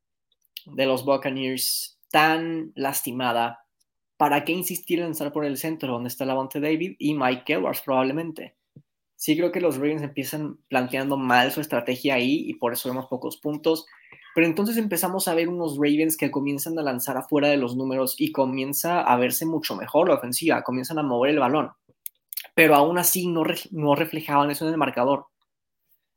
[0.66, 3.64] de los Buccaneers tan lastimada,
[4.16, 7.82] ¿para qué insistir en lanzar por el centro donde está Lavonte David y Mike Edwards
[7.82, 8.56] probablemente?
[9.20, 13.04] Sí creo que los Ravens empiezan planteando mal su estrategia ahí y por eso vemos
[13.04, 13.84] pocos puntos.
[14.34, 18.14] Pero entonces empezamos a ver unos Ravens que comienzan a lanzar afuera de los números
[18.18, 21.70] y comienza a verse mucho mejor la ofensiva, comienzan a mover el balón.
[22.54, 23.44] Pero aún así no,
[23.94, 25.26] reflejaban eso en el marcador.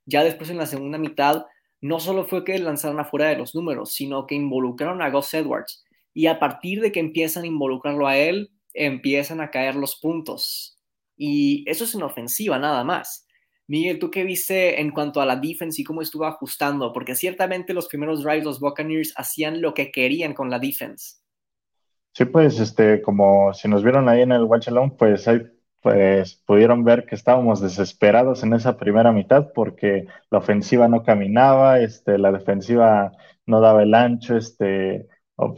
[0.05, 1.45] Ya después en la segunda mitad,
[1.81, 5.83] no solo fue que lanzaron afuera de los números, sino que involucraron a Gus Edwards.
[6.13, 10.72] Y a partir de que empiezan a involucrarlo a él, empiezan a caer los puntos
[11.15, 13.27] y eso es una ofensiva nada más.
[13.67, 16.91] Miguel, ¿tú qué viste en cuanto a la defense y cómo estuvo ajustando?
[16.91, 21.17] Porque ciertamente los primeros drives, los Buccaneers hacían lo que querían con la defense.
[22.13, 25.41] Sí, pues, este, como si nos vieron ahí en el Watch Alone, pues ahí
[25.83, 31.81] pues pudieron ver que estábamos desesperados en esa primera mitad porque la ofensiva no caminaba,
[31.81, 33.11] este, la defensiva
[33.45, 35.07] no daba el ancho, este,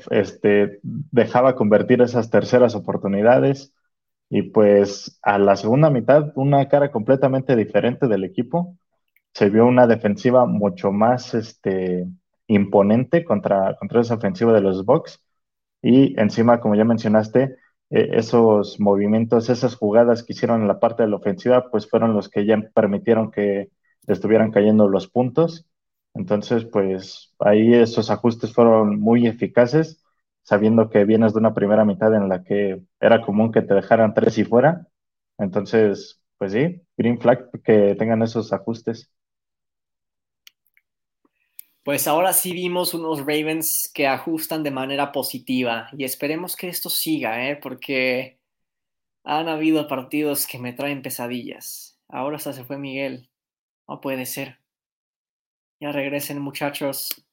[0.09, 3.71] este, dejaba convertir esas terceras oportunidades.
[4.29, 8.77] Y pues a la segunda mitad, una cara completamente diferente del equipo.
[9.33, 12.07] Se vio una defensiva mucho más este,
[12.47, 15.21] imponente contra, contra esa ofensiva de los Bucks.
[15.81, 17.57] Y encima, como ya mencionaste,
[17.91, 22.13] eh, esos movimientos, esas jugadas que hicieron en la parte de la ofensiva, pues fueron
[22.13, 23.69] los que ya permitieron que
[24.07, 25.67] estuvieran cayendo los puntos.
[26.13, 30.04] Entonces, pues ahí esos ajustes fueron muy eficaces
[30.45, 34.13] sabiendo que vienes de una primera mitad en la que era común que te dejaran
[34.13, 34.87] tres y fuera.
[35.39, 39.11] Entonces, pues sí, green flag que tengan esos ajustes.
[41.83, 46.89] Pues ahora sí vimos unos Ravens que ajustan de manera positiva y esperemos que esto
[46.89, 47.55] siga, ¿eh?
[47.55, 48.39] porque
[49.23, 51.99] han habido partidos que me traen pesadillas.
[52.07, 53.31] Ahora hasta se fue Miguel.
[53.87, 54.59] No puede ser.
[55.79, 57.24] Ya regresen muchachos.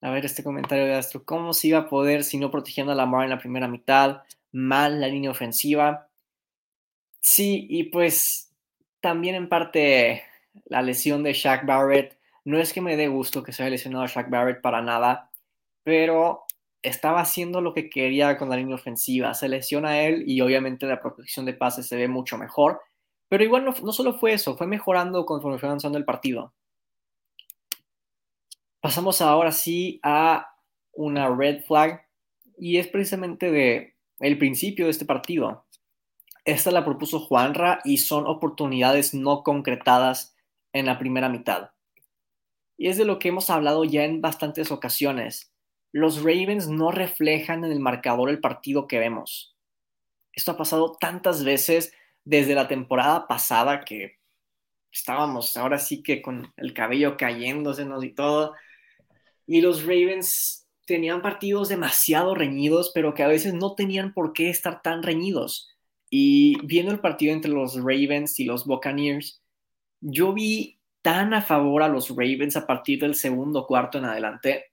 [0.00, 1.24] A ver este comentario de Astro.
[1.24, 4.22] ¿Cómo se iba a poder si no protegiendo a Lamar en la primera mitad?
[4.52, 6.08] Mal la línea ofensiva.
[7.20, 8.52] Sí, y pues
[9.00, 10.22] también en parte
[10.66, 12.18] la lesión de Shaq Barrett.
[12.44, 15.30] No es que me dé gusto que se haya lesionado a Shaq Barrett para nada,
[15.82, 16.44] pero
[16.82, 19.34] estaba haciendo lo que quería con la línea ofensiva.
[19.34, 22.80] Se lesiona él y obviamente la protección de pases se ve mucho mejor.
[23.28, 26.54] Pero igual no, no solo fue eso, fue mejorando conforme fue avanzando el partido.
[28.86, 30.54] Pasamos ahora sí a
[30.92, 32.06] una red flag
[32.56, 35.66] y es precisamente de el principio de este partido.
[36.44, 40.36] Esta la propuso Juanra y son oportunidades no concretadas
[40.72, 41.70] en la primera mitad.
[42.76, 45.52] Y es de lo que hemos hablado ya en bastantes ocasiones.
[45.90, 49.56] Los Ravens no reflejan en el marcador el partido que vemos.
[50.32, 54.20] Esto ha pasado tantas veces desde la temporada pasada que
[54.92, 58.54] estábamos ahora sí que con el cabello cayéndosenos y todo.
[59.46, 64.50] Y los Ravens tenían partidos demasiado reñidos, pero que a veces no tenían por qué
[64.50, 65.68] estar tan reñidos.
[66.10, 69.42] Y viendo el partido entre los Ravens y los Buccaneers,
[70.00, 74.66] yo vi tan a favor a los Ravens a partir del segundo cuarto en adelante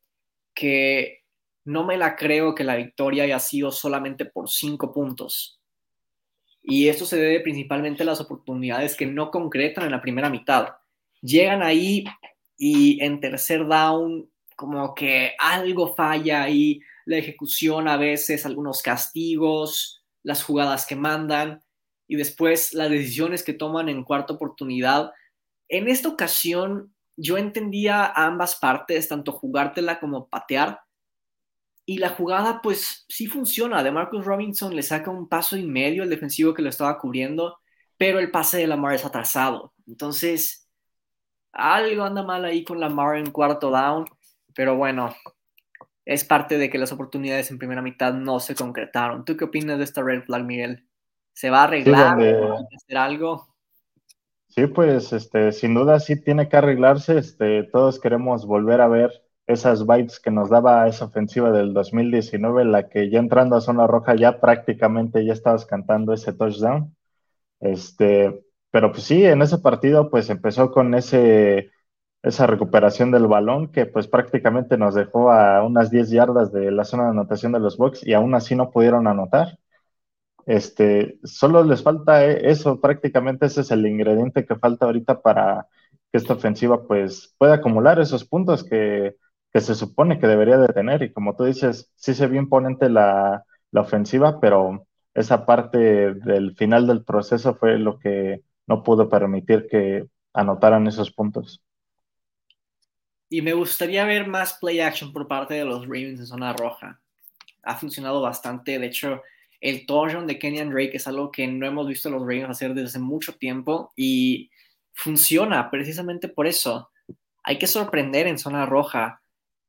[0.53, 1.23] que
[1.65, 5.59] no me la creo que la victoria haya sido solamente por cinco puntos.
[6.61, 10.69] Y esto se debe principalmente a las oportunidades que no concretan en la primera mitad.
[11.21, 12.05] Llegan ahí
[12.57, 14.29] y en tercer down
[14.63, 21.61] como que algo falla ahí, la ejecución a veces, algunos castigos, las jugadas que mandan
[22.07, 25.11] y después las decisiones que toman en cuarta oportunidad.
[25.67, 30.79] En esta ocasión yo entendía ambas partes, tanto jugártela como patear.
[31.85, 33.83] Y la jugada pues sí funciona.
[33.83, 37.57] De Marcus Robinson le saca un paso y medio el defensivo que lo estaba cubriendo,
[37.97, 39.73] pero el pase de Lamar es atrasado.
[39.87, 40.69] Entonces,
[41.51, 44.05] algo anda mal ahí con Lamar en cuarto down.
[44.55, 45.13] Pero bueno,
[46.05, 49.25] es parte de que las oportunidades en primera mitad no se concretaron.
[49.25, 50.87] ¿Tú qué opinas de esta red flag, Miguel?
[51.33, 52.19] ¿Se va a arreglar?
[52.19, 53.47] Sí, hacer algo?
[54.47, 57.17] Sí, pues este, sin duda sí tiene que arreglarse.
[57.17, 59.11] Este, todos queremos volver a ver
[59.47, 63.87] esas vibes que nos daba esa ofensiva del 2019, la que ya entrando a zona
[63.87, 66.95] roja ya prácticamente ya estabas cantando ese touchdown.
[67.59, 71.71] Este, pero pues sí, en ese partido pues empezó con ese,
[72.23, 76.85] esa recuperación del balón que pues prácticamente nos dejó a unas 10 yardas de la
[76.85, 79.59] zona de anotación de los Bucks y aún así no pudieron anotar.
[80.45, 85.67] Este, solo les falta eh, eso, prácticamente ese es el ingrediente que falta ahorita para
[86.11, 89.15] que esta ofensiva pues pueda acumular esos puntos que,
[89.53, 91.01] que se supone que debería de tener.
[91.03, 95.77] Y como tú dices, sí se ve imponente la, la ofensiva, pero esa parte
[96.13, 101.61] del final del proceso fue lo que no pudo permitir que anotaran esos puntos.
[103.33, 107.01] Y me gustaría ver más play action por parte de los Ravens en zona roja.
[107.63, 108.77] Ha funcionado bastante.
[108.77, 109.23] De hecho,
[109.59, 112.75] el touchdown de Kenyan Drake es algo que no hemos visto a los Ravens hacer
[112.75, 114.51] desde hace mucho tiempo y
[114.93, 116.91] funciona precisamente por eso.
[117.41, 119.23] Hay que sorprender en zona roja.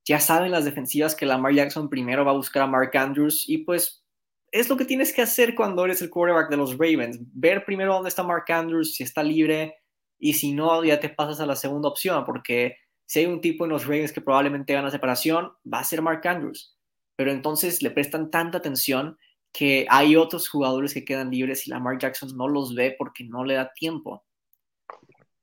[0.04, 3.56] Ya saben las defensivas que Lamar Jackson primero va a buscar a Mark Andrews y
[3.56, 4.04] pues
[4.52, 7.18] es lo que tienes que hacer cuando eres el quarterback de los Ravens.
[7.32, 9.74] Ver primero dónde está Mark Andrews, si está libre
[10.18, 13.64] y si no, ya te pasas a la segunda opción porque si hay un tipo
[13.64, 16.76] en los Ravens que probablemente gana separación, va a ser Mark Andrews.
[17.16, 19.18] Pero entonces le prestan tanta atención
[19.52, 23.44] que hay otros jugadores que quedan libres y Lamar Jackson no los ve porque no
[23.44, 24.24] le da tiempo.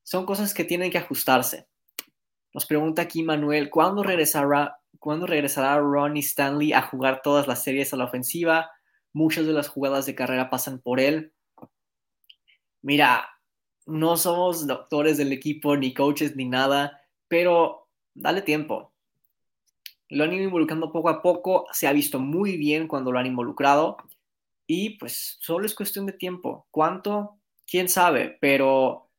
[0.03, 1.67] Son cosas que tienen que ajustarse.
[2.53, 7.93] Nos pregunta aquí Manuel, ¿cuándo regresará, ¿cuándo regresará Ronnie Stanley a jugar todas las series
[7.93, 8.69] a la ofensiva?
[9.13, 11.33] Muchas de las jugadas de carrera pasan por él.
[12.81, 13.29] Mira,
[13.85, 17.00] no somos doctores del equipo, ni coaches, ni nada,
[17.31, 18.91] pero dale tiempo
[20.11, 23.25] lo han ido involucrando poco a poco, se ha visto muy bien cuando lo han
[23.25, 23.97] involucrado
[24.67, 26.67] y pues solo es cuestión de tiempo.
[26.69, 27.39] ¿Cuánto?
[27.65, 28.37] ¿Quién sabe?
[28.41, 29.09] Pero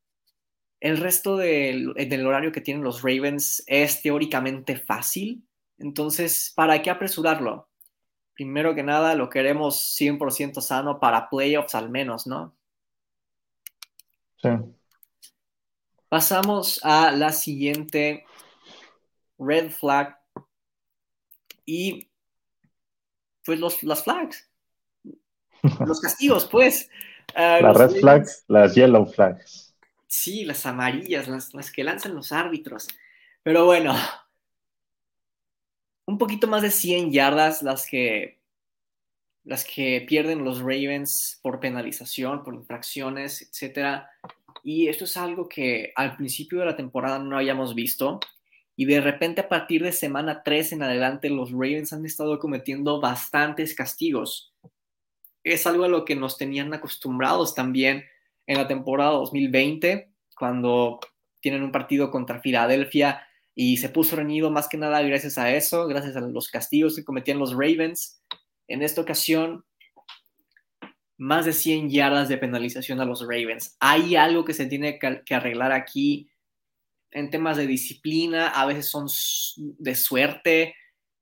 [0.80, 1.94] el resto del,
[2.26, 5.42] horario que tienen los Ravens es teóricamente fácil,
[5.78, 7.68] entonces, ¿para qué apresurarlo?
[8.34, 12.54] Primero que nada, lo queremos 100% sano para playoffs al menos, ¿no?
[14.36, 14.50] Sí.
[16.12, 18.26] Pasamos a la siguiente
[19.38, 20.20] red flag
[21.64, 22.10] y
[23.42, 24.46] pues los, las flags,
[25.86, 26.90] los castigos, pues.
[27.34, 29.74] Uh, las red flags, las yellow flags.
[30.06, 32.88] Sí, las amarillas, las, las que lanzan los árbitros.
[33.42, 33.94] Pero bueno,
[36.04, 38.38] un poquito más de 100 yardas las que,
[39.44, 44.04] las que pierden los Ravens por penalización, por infracciones, etc.
[44.62, 48.20] Y esto es algo que al principio de la temporada no habíamos visto.
[48.76, 53.00] Y de repente a partir de semana 3 en adelante los Ravens han estado cometiendo
[53.00, 54.54] bastantes castigos.
[55.44, 58.04] Es algo a lo que nos tenían acostumbrados también
[58.46, 61.00] en la temporada 2020, cuando
[61.40, 65.86] tienen un partido contra Filadelfia y se puso reñido más que nada gracias a eso,
[65.86, 68.22] gracias a los castigos que cometían los Ravens.
[68.68, 69.64] En esta ocasión,
[71.22, 73.76] más de 100 yardas de penalización a los Ravens.
[73.78, 76.28] Hay algo que se tiene que arreglar aquí
[77.12, 79.06] en temas de disciplina, a veces son
[79.78, 80.74] de suerte,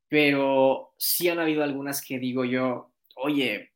[0.08, 3.72] pero sí han habido algunas que digo yo, oye,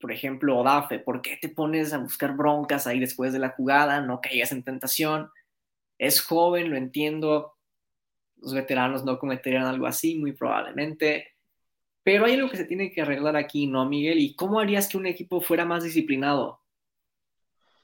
[0.00, 4.00] por ejemplo, Odafe, ¿por qué te pones a buscar broncas ahí después de la jugada?
[4.00, 5.30] No caigas en tentación.
[5.98, 7.54] Es joven, lo entiendo.
[8.36, 11.29] Los veteranos no cometerían algo así, muy probablemente.
[12.12, 14.18] Pero hay algo que se tiene que arreglar aquí, ¿no, Miguel?
[14.18, 16.58] ¿Y cómo harías que un equipo fuera más disciplinado?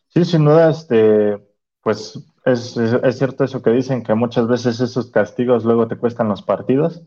[0.08, 1.38] Sí, sin duda, este,
[1.80, 6.26] pues es, es, cierto eso que dicen, que muchas veces esos castigos luego te cuestan
[6.26, 7.04] los partidos.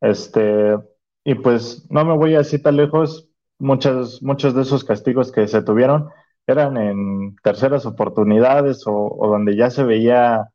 [0.00, 0.76] Este,
[1.22, 3.28] y pues no me voy a decir tan lejos,
[3.60, 6.08] muchos, muchos de esos castigos que se tuvieron
[6.48, 10.50] eran en terceras oportunidades o, o donde ya se veía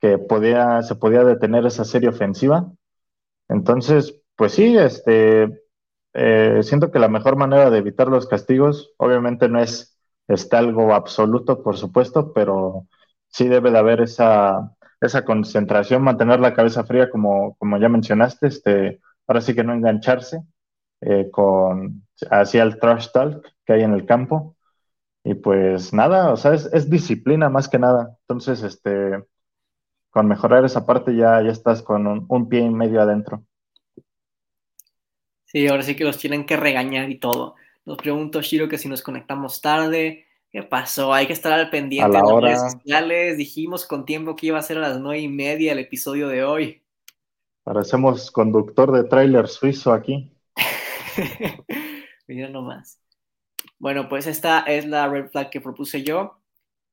[0.00, 2.70] que podía, se podía detener esa serie ofensiva.
[3.48, 5.50] Entonces, pues sí, este,
[6.14, 10.94] eh, siento que la mejor manera de evitar los castigos, obviamente no es este, algo
[10.94, 12.86] absoluto, por supuesto, pero
[13.28, 18.46] sí debe de haber esa, esa concentración, mantener la cabeza fría, como, como ya mencionaste,
[18.46, 20.40] este, ahora sí que no engancharse
[21.02, 24.56] eh, con hacia el trash talk que hay en el campo.
[25.22, 28.16] Y pues nada, o sea, es, disciplina más que nada.
[28.22, 29.22] Entonces, este,
[30.10, 33.44] con mejorar esa parte ya, ya estás con un, un pie y medio adentro.
[35.50, 37.56] Sí, ahora sí que los tienen que regañar y todo.
[37.84, 41.14] Nos pregunto, Shiro, que si nos conectamos tarde, ¿Qué pasó?
[41.14, 43.38] Hay que estar al pendiente de las redes sociales.
[43.38, 46.42] Dijimos con tiempo que iba a ser a las nueve y media el episodio de
[46.42, 46.82] hoy.
[47.62, 50.32] Parecemos conductor de tráiler suizo aquí.
[52.26, 53.00] Mira nomás.
[53.78, 56.40] Bueno, pues esta es la red flag que propuse yo.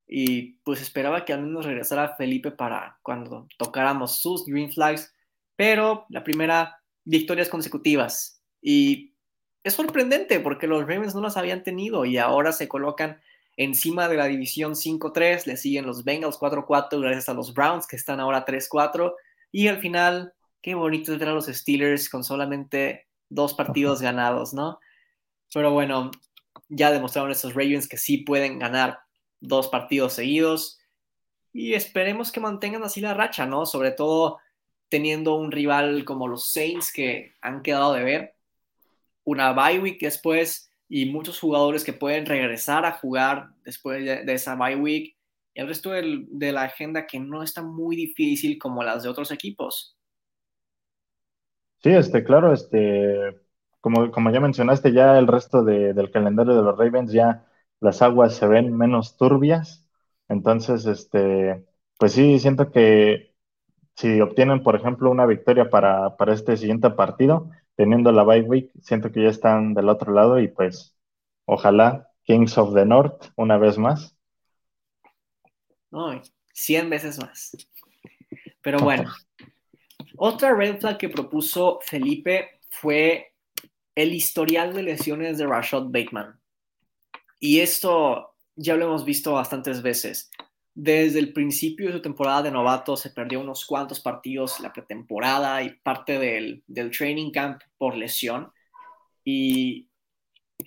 [0.07, 5.13] y pues esperaba que al menos regresara Felipe para cuando tocáramos sus Green Flags,
[5.55, 9.13] pero la primera victorias consecutivas y
[9.63, 13.19] es sorprendente porque los Ravens no las habían tenido y ahora se colocan
[13.57, 17.95] encima de la división 5-3, le siguen los Bengals 4-4 gracias a los Browns que
[17.95, 19.13] están ahora 3-4
[19.51, 24.79] y al final, qué bonito a los Steelers con solamente dos partidos ganados, ¿no?
[25.53, 26.11] Pero bueno,
[26.69, 28.99] ya demostraron estos Ravens que sí pueden ganar
[29.39, 30.79] dos partidos seguidos
[31.51, 33.65] y esperemos que mantengan así la racha, ¿no?
[33.65, 34.39] Sobre todo
[34.89, 38.36] teniendo un rival como los Saints que han quedado de ver,
[39.27, 44.55] una bye week después y muchos jugadores que pueden regresar a jugar después de, esa
[44.55, 45.17] bye week
[45.53, 49.31] y el resto de la agenda que no está muy difícil como las de otros
[49.31, 49.97] equipos.
[51.83, 53.41] Sí, este, claro, este,
[53.81, 57.45] como, como ya mencionaste, ya el resto del calendario de los Ravens ya
[57.81, 59.85] las aguas se ven menos turbias.
[60.29, 61.65] Entonces, este,
[61.97, 63.35] pues sí, siento que
[63.95, 69.11] si obtienen, por ejemplo, una victoria para, este siguiente partido, teniendo la bye week, siento
[69.11, 70.97] que ya están del otro lado y pues
[71.45, 74.17] ojalá Kings of the North una vez más.
[75.91, 76.21] No,
[76.53, 77.55] 100 veces más.
[78.61, 79.13] Pero bueno,
[80.17, 83.33] otra red flag que propuso Felipe fue
[83.95, 86.39] el historial de lesiones de Rashad Bateman.
[87.39, 90.31] Y esto ya lo hemos visto bastantes veces.
[90.79, 95.63] Desde el principio de su temporada de novato se perdió unos cuantos partidos la pretemporada
[95.63, 98.51] y parte del, del training camp por lesión.
[99.23, 99.89] Y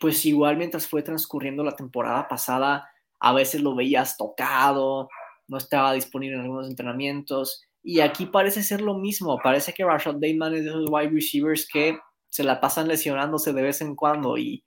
[0.01, 2.91] pues igual mientras fue transcurriendo la temporada pasada,
[3.21, 5.09] a veces lo veías tocado,
[5.47, 7.63] no estaba disponible en algunos entrenamientos.
[7.81, 9.39] Y aquí parece ser lo mismo.
[9.41, 11.97] Parece que Rashad Bateman es de esos wide receivers que
[12.29, 14.65] se la pasan lesionándose de vez en cuando y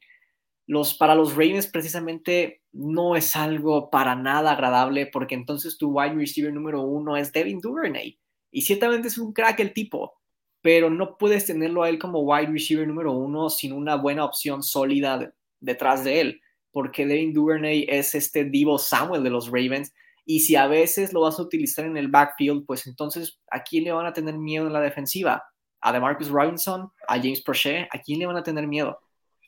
[0.66, 6.16] los, para los Ravens precisamente no es algo para nada agradable porque entonces tu wide
[6.16, 8.18] receiver número uno es Devin Duvernay
[8.51, 10.14] y ciertamente es un crack el tipo,
[10.61, 14.64] pero no puedes tenerlo a él como wide receiver número uno sin una buena opción
[14.64, 16.41] sólida detrás de él
[16.72, 19.93] porque Devin Duvernay es este Divo Samuel de los Ravens
[20.26, 23.84] y si a veces lo vas a utilizar en el backfield, pues entonces ¿a quién
[23.84, 25.43] le van a tener miedo en la defensiva?
[25.82, 26.89] ¿A DeMarcus Robinson?
[27.07, 27.88] ¿A James Prochet?
[27.91, 29.03] ¿A quién le van a tener miedo?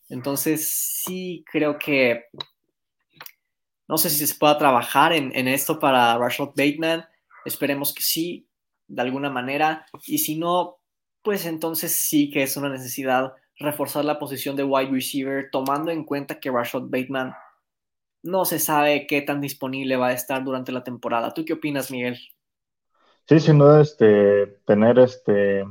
[0.10, 2.26] Entonces, sí creo que
[3.88, 7.06] no sé si se pueda trabajar en, esto para Rashad Bateman.
[7.45, 8.47] Esperemos que sí,
[8.88, 9.86] de alguna manera.
[10.08, 10.78] Y si no,
[11.22, 16.03] pues entonces sí que es una necesidad reforzar la posición de wide receiver, tomando en
[16.03, 17.34] cuenta que Rashad Bateman
[18.24, 21.34] no se sabe qué tan disponible va a estar durante la temporada.
[21.34, 22.18] ¿Tú qué opinas, Miguel?
[23.28, 25.64] Sí, sin duda, este, tener este,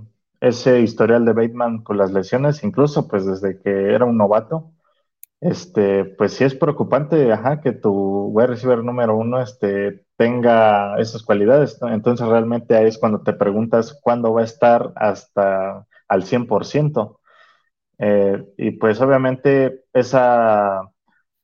[0.49, 4.72] ese historial de Bateman con las lesiones, incluso pues desde que era un novato,
[5.40, 7.90] este, pues sí es preocupante, ajá, que tu
[8.28, 13.99] wide receiver número uno este, tenga esas cualidades, entonces realmente ahí es cuando te preguntas
[14.03, 17.20] cuándo va a estar hasta al 100%.
[17.99, 20.82] Eh, y pues obviamente esa,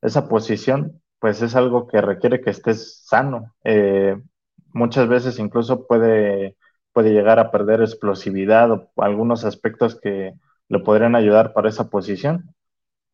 [0.02, 3.54] esa posición pues es algo que requiere que estés sano.
[3.64, 4.16] Eh,
[4.72, 6.56] muchas veces incluso puede
[6.92, 10.34] puede llegar a perder explosividad o algunos aspectos que
[10.68, 12.54] le podrían ayudar para esa posición.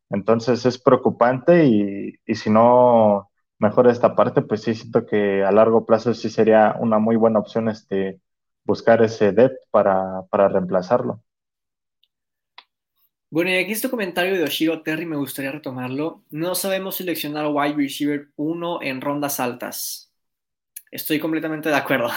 [0.09, 5.85] Entonces es preocupante y, si no mejora esta parte, pues sí siento que a largo
[5.85, 8.21] plazo sí sería una muy buena opción este,
[8.63, 11.23] buscar ese depth para, para reemplazarlo.
[13.29, 16.23] Bueno, y aquí este comentario de Oshiro Terry me gustaría retomarlo.
[16.29, 20.13] No sabemos seleccionar wide receiver 1 en rondas altas.
[20.91, 22.09] Estoy completamente de acuerdo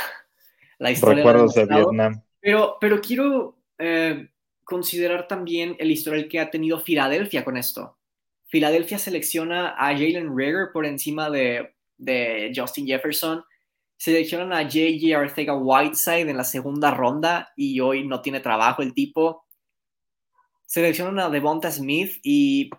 [0.81, 1.17] la historia.
[1.17, 2.23] Recuerdos de Vietnam.
[2.41, 4.29] Pero, pero quiero eh,
[4.65, 7.99] considerar también el historial que ha tenido Filadelfia con esto.
[8.47, 13.45] Filadelfia selecciona a Jalen Rager por encima de, de Justin Jefferson.
[13.97, 15.17] Seleccionan a J.J.
[15.17, 19.45] Arcega Whiteside en la segunda ronda y hoy no tiene trabajo el tipo.
[20.65, 22.71] Seleccionan a Devonta Smith y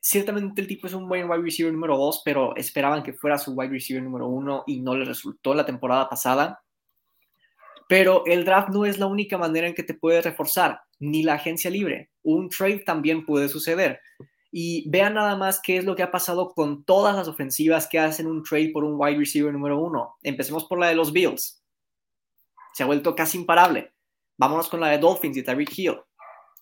[0.00, 3.52] ciertamente el tipo es un buen wide receiver número 2, pero esperaban que fuera su
[3.52, 6.62] wide receiver número 1 y no le resultó la temporada pasada.
[7.88, 11.34] Pero el draft no es la única manera en que te puedes reforzar, ni la
[11.34, 12.10] agencia libre.
[12.22, 14.00] Un trade también puede suceder.
[14.52, 17.98] Y vean nada más qué es lo que ha pasado con todas las ofensivas que
[17.98, 20.16] hacen un trade por un wide receiver número uno.
[20.22, 21.62] Empecemos por la de los Bills.
[22.74, 23.92] Se ha vuelto casi imparable.
[24.36, 25.96] Vámonos con la de Dolphins y Tyreek Hill.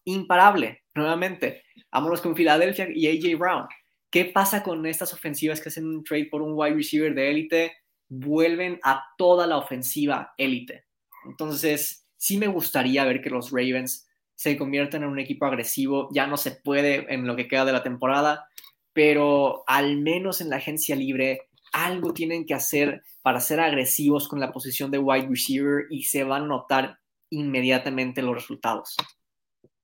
[0.04, 1.64] Imparable, nuevamente.
[1.90, 3.66] Vámonos con Philadelphia y AJ Brown.
[4.10, 7.76] ¿Qué pasa con estas ofensivas que hacen un trade por un wide receiver de élite?
[8.08, 10.85] Vuelven a toda la ofensiva élite.
[11.26, 16.08] Entonces, sí me gustaría ver que los Ravens se conviertan en un equipo agresivo.
[16.12, 18.48] Ya no se puede en lo que queda de la temporada,
[18.92, 24.40] pero al menos en la agencia libre algo tienen que hacer para ser agresivos con
[24.40, 26.98] la posición de wide receiver y se van a notar
[27.30, 28.96] inmediatamente los resultados.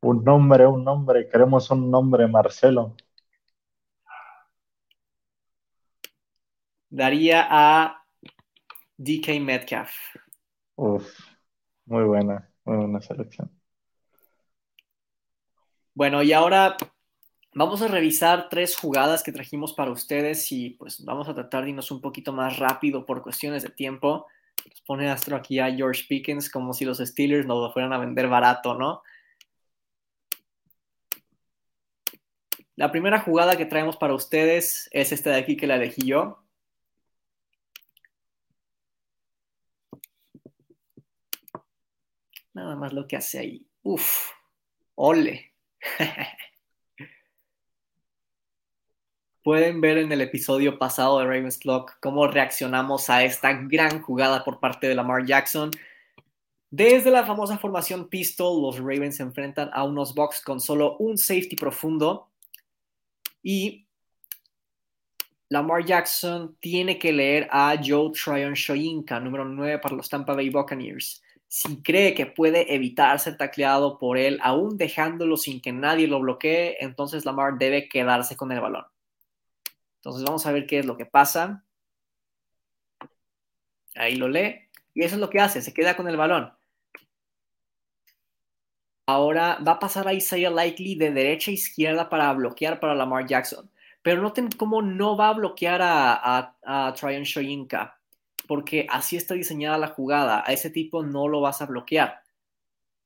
[0.01, 2.97] Un nombre, un nombre, queremos un nombre, Marcelo.
[6.89, 8.05] Daría a
[8.97, 9.93] DK Metcalf.
[10.77, 11.32] Uf,
[11.87, 13.51] muy buena, muy buena selección.
[15.95, 16.77] Bueno, y ahora
[17.55, 21.71] vamos a revisar tres jugadas que trajimos para ustedes y pues vamos a tratar de
[21.71, 24.27] irnos un poquito más rápido por cuestiones de tiempo.
[24.69, 27.99] Nos pone Astro aquí a George Pickens como si los Steelers nos lo fueran a
[27.99, 29.03] vender barato, ¿no?
[32.75, 36.42] La primera jugada que traemos para ustedes es esta de aquí que la elegí yo.
[42.55, 43.67] Nada más lo que hace ahí.
[43.83, 44.31] Uf,
[44.95, 45.53] ole.
[49.43, 54.45] Pueden ver en el episodio pasado de Ravens Clock cómo reaccionamos a esta gran jugada
[54.45, 55.73] por parte de Lamar Jackson.
[56.71, 61.19] Desde la famosa formación pistol, los Ravens se enfrentan a unos Bucks con solo un
[61.19, 62.29] safety profundo
[63.43, 63.87] y
[65.49, 70.51] Lamar Jackson tiene que leer a Joe Tryon Shoyinka, número 9 para los Tampa Bay
[70.51, 71.22] Buccaneers
[71.53, 76.19] si cree que puede evitar ser tacleado por él, aún dejándolo sin que nadie lo
[76.19, 78.87] bloquee, entonces Lamar debe quedarse con el balón.
[79.97, 81.63] Entonces vamos a ver qué es lo que pasa.
[83.95, 84.63] Ahí lo lee.
[84.95, 86.55] Y eso es lo que hace, se queda con el balón.
[89.05, 93.27] Ahora va a pasar a Isaiah Likely de derecha a izquierda para bloquear para Lamar
[93.27, 93.71] Jackson.
[94.01, 98.02] Pero noten cómo no va a bloquear a, a, a Tryon Shoyinka
[98.47, 100.43] porque así está diseñada la jugada.
[100.47, 102.23] A ese tipo no lo vas a bloquear.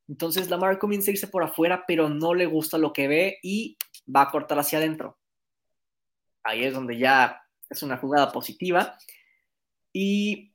[0.08, 3.76] Entonces Lamar comienza a irse por afuera, pero no le gusta lo que ve y
[4.14, 5.18] va a cortar hacia adentro.
[6.44, 8.96] Ahí es donde ya es una jugada positiva.
[9.92, 10.52] Y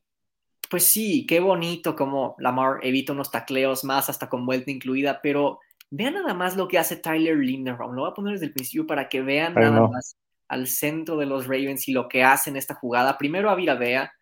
[0.69, 5.59] pues sí, qué bonito como Lamar evita unos tacleos más hasta con vuelta incluida, pero
[5.89, 7.93] vean nada más lo que hace Tyler Linderbaum.
[7.93, 10.15] Lo voy a poner desde el principio para que vean nada más
[10.47, 13.17] al centro de los Ravens y lo que hacen esta jugada.
[13.17, 14.13] Primero a Vea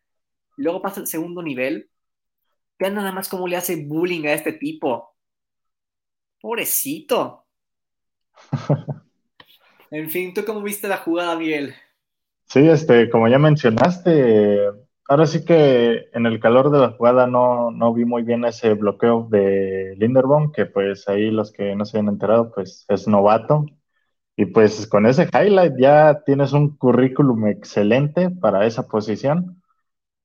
[0.62, 1.90] luego pasa el segundo nivel.
[2.78, 5.16] Vean nada más cómo le hace bullying a este tipo.
[6.42, 7.46] Pobrecito.
[9.92, 11.74] en fin, ¿tú cómo viste la jugada, Miguel?
[12.46, 14.60] Sí, este, como ya mencionaste,
[15.08, 18.74] ahora sí que en el calor de la jugada no, no vi muy bien ese
[18.74, 23.66] bloqueo de Linderbaum, que pues ahí los que no se han enterado, pues es novato.
[24.36, 29.59] Y pues con ese highlight ya tienes un currículum excelente para esa posición.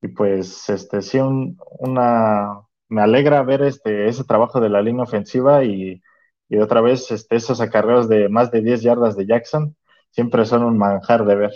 [0.05, 5.65] Y pues, este, sí, una, me alegra ver este, ese trabajo de la línea ofensiva
[5.65, 6.03] y,
[6.47, 9.75] y otra vez este, esos acarreos de más de 10 yardas de Jackson
[10.11, 11.53] siempre son un manjar de ver.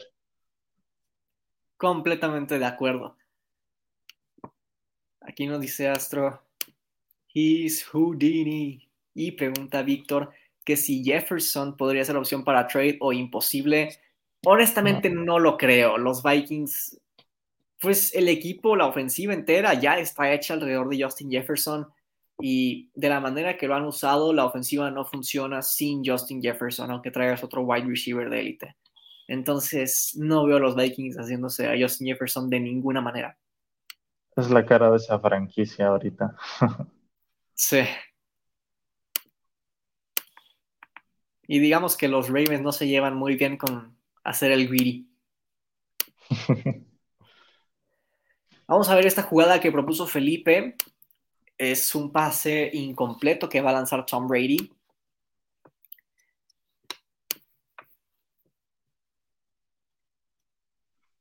[1.76, 3.18] Completamente de acuerdo.
[5.20, 6.40] Aquí nos dice Astro,
[7.34, 8.88] he's Houdini.
[9.12, 10.30] Y pregunta Víctor
[10.64, 13.90] que si Jefferson podría ser opción para trade o imposible.
[14.46, 15.22] Honestamente no.
[15.22, 15.98] no lo creo.
[15.98, 16.98] Los Vikings
[17.80, 21.86] pues el equipo, la ofensiva entera ya está hecha alrededor de Justin Jefferson
[22.40, 26.90] y de la manera que lo han usado, la ofensiva no funciona sin Justin Jefferson,
[26.90, 28.76] aunque traigas otro wide receiver de élite.
[29.26, 33.36] Entonces, no veo a los Vikings haciéndose a Justin Jefferson de ninguna manera.
[34.36, 36.36] Es la cara de esa franquicia ahorita.
[37.54, 37.80] sí.
[41.46, 45.08] Y digamos que los Ravens no se llevan muy bien con hacer el greedy.
[48.68, 50.76] Vamos a ver esta jugada que propuso Felipe.
[51.56, 54.70] Es un pase incompleto que va a lanzar Tom Brady.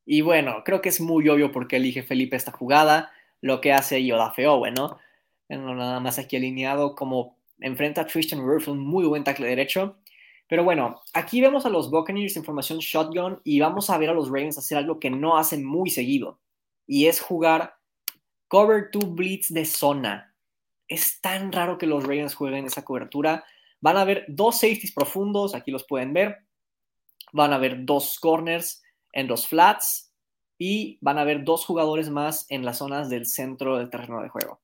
[0.06, 3.12] Y bueno, creo que es muy obvio por qué elige Felipe esta jugada.
[3.40, 5.00] Lo que hace Yodafe Owen, ¿no?
[5.48, 9.98] Nada más aquí alineado como enfrenta a Tristan Wirfs, un muy buen tackle derecho.
[10.50, 14.14] Pero bueno, aquí vemos a los Buccaneers en formación shotgun y vamos a ver a
[14.14, 16.40] los Ravens hacer algo que no hacen muy seguido
[16.88, 17.76] y es jugar
[18.48, 20.34] cover to blitz de zona.
[20.88, 23.44] Es tan raro que los Ravens jueguen esa cobertura.
[23.82, 26.38] Van a haber dos safeties profundos, aquí los pueden ver.
[27.34, 28.82] Van a haber dos corners
[29.12, 30.14] en los flats
[30.58, 34.30] y van a haber dos jugadores más en las zonas del centro del terreno de
[34.30, 34.62] juego.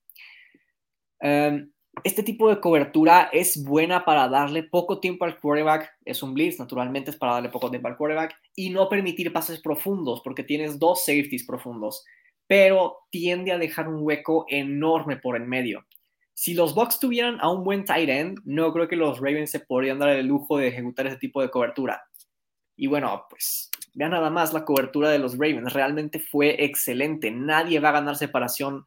[1.20, 1.73] Um,
[2.04, 5.92] este tipo de cobertura es buena para darle poco tiempo al quarterback.
[6.06, 9.62] Es un blitz, naturalmente es para darle poco tiempo al quarterback y no permitir pases
[9.62, 12.04] profundos porque tienes dos safeties profundos,
[12.48, 15.86] pero tiende a dejar un hueco enorme por en medio.
[16.34, 19.60] Si los Bucks tuvieran a un buen tight end, no creo que los Ravens se
[19.60, 22.04] podrían dar el lujo de ejecutar ese tipo de cobertura.
[22.76, 25.74] Y bueno, pues vean nada más la cobertura de los Ravens.
[25.74, 27.30] Realmente fue excelente.
[27.30, 28.84] Nadie va a ganar separación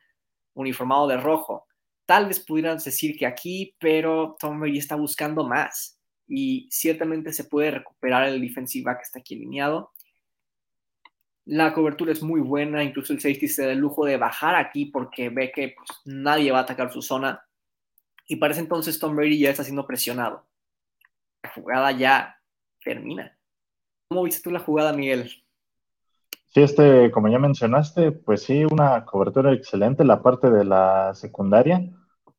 [0.55, 1.67] uniformado de rojo.
[2.07, 6.01] Tal vez pudieran decir que aquí, pero Tom Brady está buscando más.
[6.29, 9.93] Y ciertamente se puede recuperar el defensive back que está aquí alineado.
[11.45, 14.87] La cobertura es muy buena, incluso el safety se da el lujo de bajar aquí
[14.87, 17.45] porque ve que pues, nadie va a atacar su zona.
[18.27, 20.49] Y parece entonces Tom Brady ya está siendo presionado.
[21.43, 22.41] La jugada ya
[22.83, 23.37] termina.
[24.09, 25.31] ¿Cómo viste tú la jugada, Miguel?
[26.49, 31.91] Sí, este, como ya mencionaste, pues sí, una cobertura excelente, la parte de la secundaria.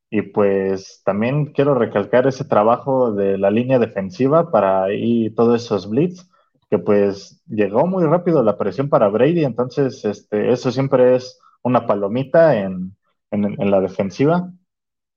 [0.09, 5.89] Y pues también quiero recalcar ese trabajo de la línea defensiva para ahí todos esos
[5.89, 6.27] blitz
[6.69, 11.85] que pues llegó muy rápido la presión para Brady, entonces este, eso siempre es una
[11.87, 12.95] palomita en,
[13.31, 14.51] la defensiva.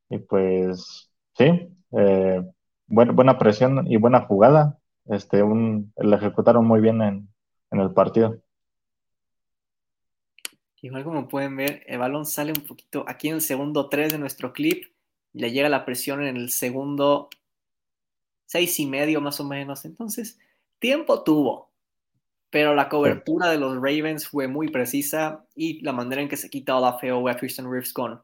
[0.08, 2.42] Y pues sí, eh,
[2.86, 4.78] buena presión y buena jugada.
[5.06, 7.28] Este, un, la ejecutaron muy bien en,
[7.70, 8.38] en el partido.
[10.82, 14.18] Igual como pueden ver, el balón sale un poquito aquí en el segundo 3 de
[14.18, 14.84] nuestro clip.
[15.32, 17.28] Le llega la presión en el segundo
[18.46, 19.84] 6 y medio más o menos.
[19.84, 20.38] Entonces,
[20.80, 21.70] Tiempo tuvo,
[22.48, 26.48] pero la cobertura de los Ravens fue muy precisa y la manera en que se
[26.48, 28.22] quita la feo a Christian Reeves con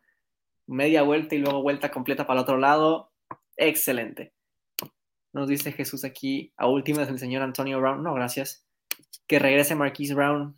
[0.67, 3.13] media vuelta y luego vuelta completa para el otro lado,
[3.57, 4.33] excelente.
[5.35, 8.65] Nos dice Jesús aquí, a últimas el señor Antonio Brown, no, gracias.
[9.27, 10.57] Que regrese Marquise Brown.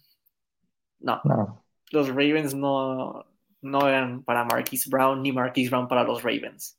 [1.01, 1.65] No, no.
[1.91, 3.27] Los Ravens no,
[3.61, 6.79] no eran para Marquise Brown ni Marquise Brown para los Ravens.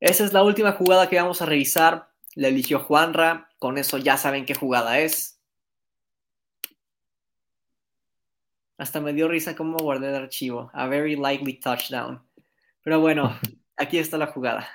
[0.00, 2.08] Esa es la última jugada que vamos a revisar
[2.38, 5.40] la eligió Juanra, con eso ya saben qué jugada es.
[8.76, 10.70] Hasta me dio risa cómo guardé el archivo.
[10.72, 12.22] A very likely touchdown.
[12.84, 13.36] Pero bueno,
[13.76, 14.68] aquí está la jugada.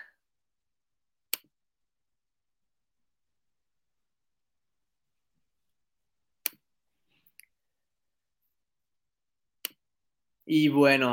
[10.46, 11.12] Y bueno,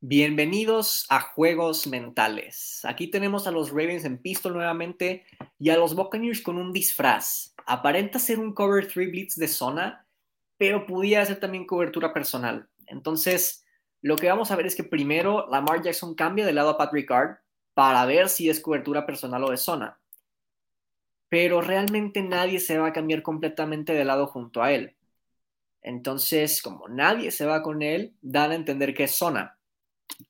[0.00, 2.84] Bienvenidos a Juegos Mentales.
[2.84, 5.24] Aquí tenemos a los Ravens en pistol nuevamente
[5.58, 7.52] y a los Buccaneers con un disfraz.
[7.66, 10.06] Aparenta ser un cover 3 blitz de zona,
[10.56, 12.68] pero pudiera ser también cobertura personal.
[12.86, 13.64] Entonces,
[14.02, 17.08] lo que vamos a ver es que primero Lamar Jackson cambia de lado a Patrick
[17.08, 17.38] Card
[17.74, 19.98] para ver si es cobertura personal o de zona.
[21.28, 24.94] Pero realmente nadie se va a cambiar completamente de lado junto a él.
[25.88, 29.58] Entonces, como nadie se va con él, dan a entender que es zona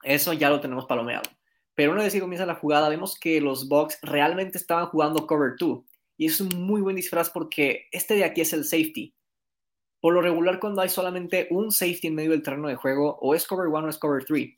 [0.02, 1.30] eso ya lo tenemos palomeado.
[1.74, 5.54] Pero una vez que comienza la jugada, vemos que los Bucks realmente estaban jugando cover
[5.58, 5.80] 2.
[6.16, 9.14] Y es un muy buen disfraz porque este de aquí es el safety.
[10.00, 13.34] Por lo regular, cuando hay solamente un safety en medio del terreno de juego, o
[13.34, 14.48] es cover 1 o es cover 3.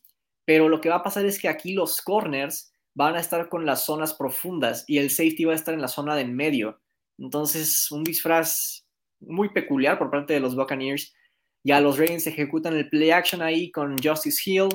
[0.47, 3.67] Pero lo que va a pasar es que aquí los corners van a estar con
[3.67, 6.81] las zonas profundas y el safety va a estar en la zona de en medio.
[7.19, 8.87] Entonces, un disfraz
[9.21, 11.15] muy peculiar por parte de los Buccaneers.
[11.63, 14.69] Ya los Ravens ejecutan el play action ahí con Justice Hill,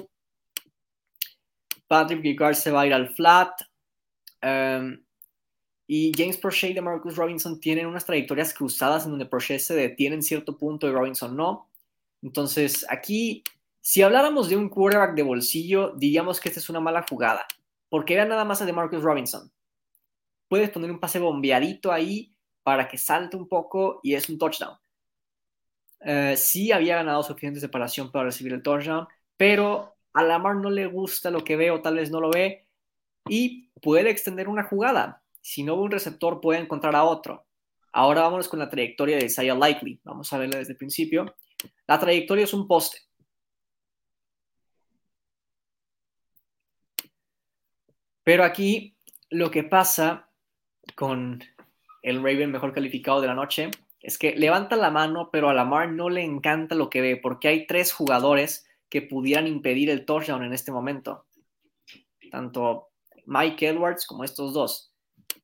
[1.87, 3.51] Patrick Ricard se va a ir al flat.
[4.41, 5.03] Em,
[5.87, 10.15] y James Prochet y Marcus Robinson tienen unas trayectorias cruzadas en donde Prochet se detiene
[10.15, 11.69] en cierto punto y Robinson no.
[12.21, 13.43] Entonces, aquí,
[13.81, 17.45] si habláramos de un quarterback de bolsillo, diríamos que esta es una mala jugada.
[17.89, 19.51] Porque vean nada más a de Marcus Robinson.
[20.47, 22.34] Puedes poner un pase bombeadito ahí
[22.65, 24.75] para que salte un poco y es un touchdown.
[25.99, 29.07] Eh, sí había ganado suficiente separación para recibir el touchdown,
[29.37, 32.65] pero a Lamar no le gusta lo que ve o tal vez no lo ve
[33.29, 35.21] y puede extender una jugada.
[35.41, 37.45] Si no ve un receptor, puede encontrar a otro.
[37.93, 39.99] Ahora vamos con la trayectoria de Isaiah Likely.
[40.03, 41.35] Vamos a verla desde el principio.
[41.85, 42.97] La trayectoria es un poste.
[48.23, 48.97] Pero aquí
[49.29, 50.31] lo que pasa
[50.95, 51.43] con
[52.05, 55.91] el Raven mejor calificado de la noche es que levanta la mano, pero a Lamar
[55.91, 60.43] no le encanta lo que ve porque hay tres jugadores que pudieran impedir el touchdown
[60.43, 61.25] en este momento.
[62.29, 62.89] Tanto
[63.25, 64.93] Mike Edwards como estos dos.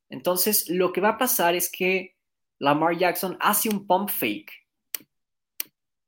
[0.07, 2.15] Entonces, lo que va a pasar es que
[2.59, 4.51] Lamar Jackson hace un pump fake.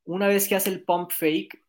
[0.05, 1.65] Una vez que hace el pump fake,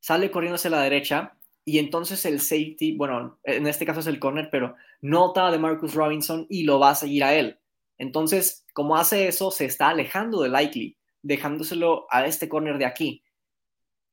[0.00, 4.18] sale corriendo hacia la derecha y entonces el safety, bueno, en este caso es el
[4.18, 7.60] corner, pero nota de Marcus Robinson y lo va a seguir a él.
[7.98, 13.22] Entonces, como hace eso, se está alejando de Likely, dejándoselo a este corner de aquí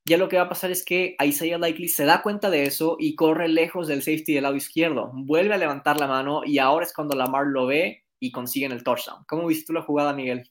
[0.05, 2.97] ya lo que va a pasar es que Isaiah Likely se da cuenta de eso
[2.99, 5.11] y corre lejos del safety del lado izquierdo.
[5.13, 8.83] Vuelve a levantar la mano y ahora es cuando Lamar lo ve y consiguen el
[8.83, 9.23] touchdown.
[9.27, 10.49] ¿Cómo viste tú la jugada, Miguel?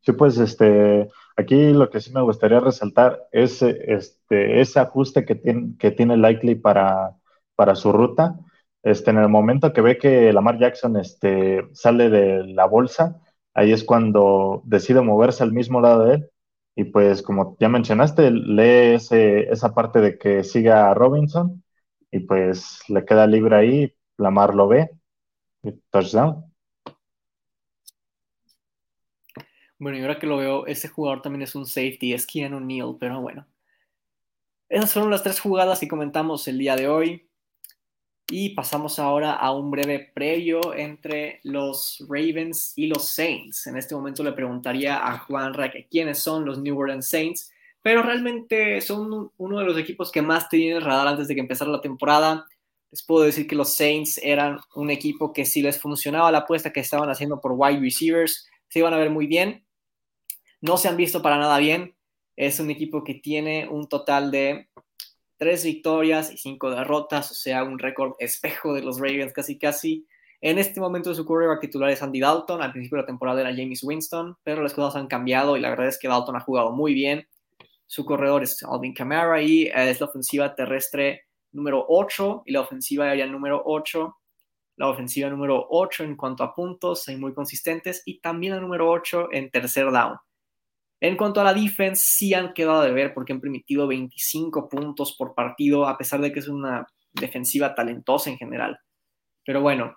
[0.00, 5.34] Sí, pues este, aquí lo que sí me gustaría resaltar es este, ese ajuste que
[5.34, 7.16] tiene, que tiene Likely para,
[7.54, 8.38] para su ruta.
[8.82, 13.20] Este, en el momento que ve que Lamar Jackson este, sale de la bolsa,
[13.54, 16.30] ahí es cuando decide moverse al mismo lado de él.
[16.76, 21.64] Y pues como ya mencionaste, lee esa parte de que siga a Robinson
[22.10, 24.90] y pues le queda libre ahí, Lamar lo ve,
[25.62, 26.44] y touchdown.
[29.78, 32.96] Bueno, y ahora que lo veo, este jugador también es un safety, es Keanu Neal,
[32.98, 33.46] pero bueno.
[34.68, 37.27] Esas fueron las tres jugadas que comentamos el día de hoy.
[38.30, 43.66] Y pasamos ahora a un breve previo entre los Ravens y los Saints.
[43.66, 47.50] En este momento le preguntaría a Juan Raque quiénes son los New Orleans Saints,
[47.80, 51.40] pero realmente son uno de los equipos que más tenía el radar antes de que
[51.40, 52.46] empezara la temporada.
[52.90, 56.70] Les puedo decir que los Saints eran un equipo que si les funcionaba la apuesta
[56.70, 59.64] que estaban haciendo por wide receivers, se iban a ver muy bien.
[60.60, 61.94] No se han visto para nada bien.
[62.36, 64.68] Es un equipo que tiene un total de
[65.38, 70.06] tres victorias y cinco derrotas, o sea, un récord espejo de los Ravens casi casi.
[70.40, 73.54] En este momento su quarterback titular es Andy Dalton, al principio de la temporada era
[73.54, 76.70] James Winston, pero las cosas han cambiado y la verdad es que Dalton ha jugado
[76.72, 77.26] muy bien.
[77.86, 81.22] Su corredor es Alvin Kamara y eh, es la ofensiva terrestre
[81.52, 84.16] número 8 y la ofensiva aérea número 8.
[84.76, 88.88] La ofensiva número 8 en cuanto a puntos, son muy consistentes y también la número
[88.90, 90.18] 8 en tercer down.
[91.00, 95.14] En cuanto a la defense, sí han quedado de ver porque han permitido 25 puntos
[95.16, 98.78] por partido, a pesar de que es una defensiva talentosa en general.
[99.44, 99.96] Pero bueno,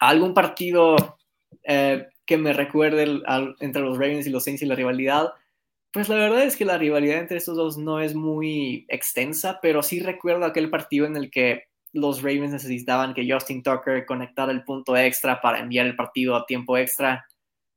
[0.00, 1.18] algún partido
[1.64, 3.22] eh, que me recuerde
[3.60, 5.32] entre los Ravens y los Saints y la rivalidad,
[5.92, 9.82] pues la verdad es que la rivalidad entre estos dos no es muy extensa, pero
[9.82, 14.64] sí recuerdo aquel partido en el que los Ravens necesitaban que Justin Tucker conectara el
[14.64, 17.26] punto extra para enviar el partido a tiempo extra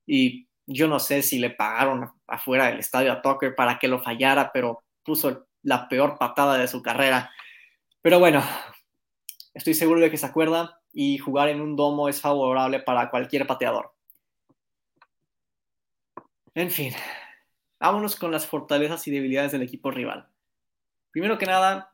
[0.05, 3.99] y yo no sé si le pagaron afuera del estadio a Tucker para que lo
[3.99, 7.31] fallara, pero puso la peor patada de su carrera.
[8.01, 8.43] Pero bueno,
[9.53, 13.45] estoy seguro de que se acuerda y jugar en un domo es favorable para cualquier
[13.45, 13.93] pateador.
[16.55, 16.93] En fin,
[17.79, 20.27] vámonos con las fortalezas y debilidades del equipo rival.
[21.11, 21.93] Primero que nada,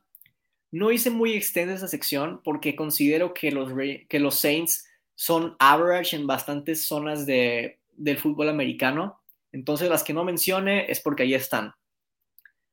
[0.70, 3.72] no hice muy extensa esa sección porque considero que los,
[4.08, 9.20] que los Saints son average en bastantes zonas de, del fútbol americano.
[9.52, 11.72] Entonces las que no mencione es porque ahí están.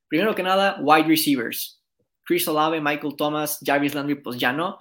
[0.08, 1.82] Primero que nada, wide receivers.
[2.24, 4.78] Chris Olave, Michael Thomas, Jarvis Landry, pues ya no.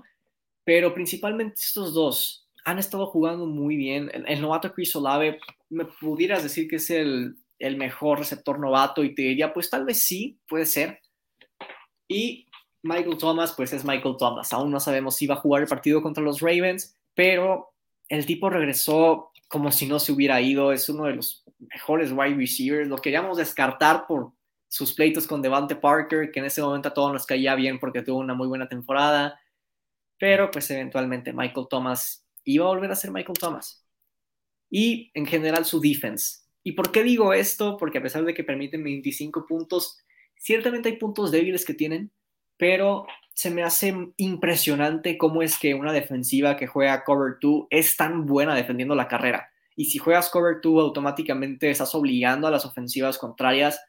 [0.64, 4.10] Pero principalmente estos dos han estado jugando muy bien.
[4.26, 5.40] El, novato Chris Olave,
[5.70, 9.84] me pudieras decir que es el, el mejor receptor novato y te diría, pues tal
[9.84, 11.00] vez sí, puede ser.
[12.06, 12.46] Y
[12.82, 14.52] Michael Thomas, pues es Michael Thomas.
[14.52, 17.72] Aún no sabemos si va a jugar el partido contra los Ravens, pero
[18.08, 22.36] el tipo regresó como si no se hubiera ido, es uno de los mejores wide
[22.36, 24.32] receivers, lo queríamos descartar por
[24.68, 28.02] sus pleitos con Devante Parker, que en ese momento a todos nos caía bien porque
[28.02, 29.38] tuvo una muy buena temporada,
[30.18, 33.86] pero pues eventualmente Michael Thomas iba a volver a ser Michael Thomas.
[34.70, 36.38] Y en general su defense.
[36.62, 37.76] ¿Y por qué digo esto?
[37.76, 39.98] Porque a pesar de que permiten 25 puntos,
[40.36, 42.10] ciertamente hay puntos débiles que tienen,
[42.56, 47.96] pero se me hace impresionante cómo es que una defensiva que juega cover 2 es
[47.96, 49.51] tan buena defendiendo la carrera.
[49.76, 53.80] Y si juegas cover 2, automáticamente estás obligando a las ofensivas contrarias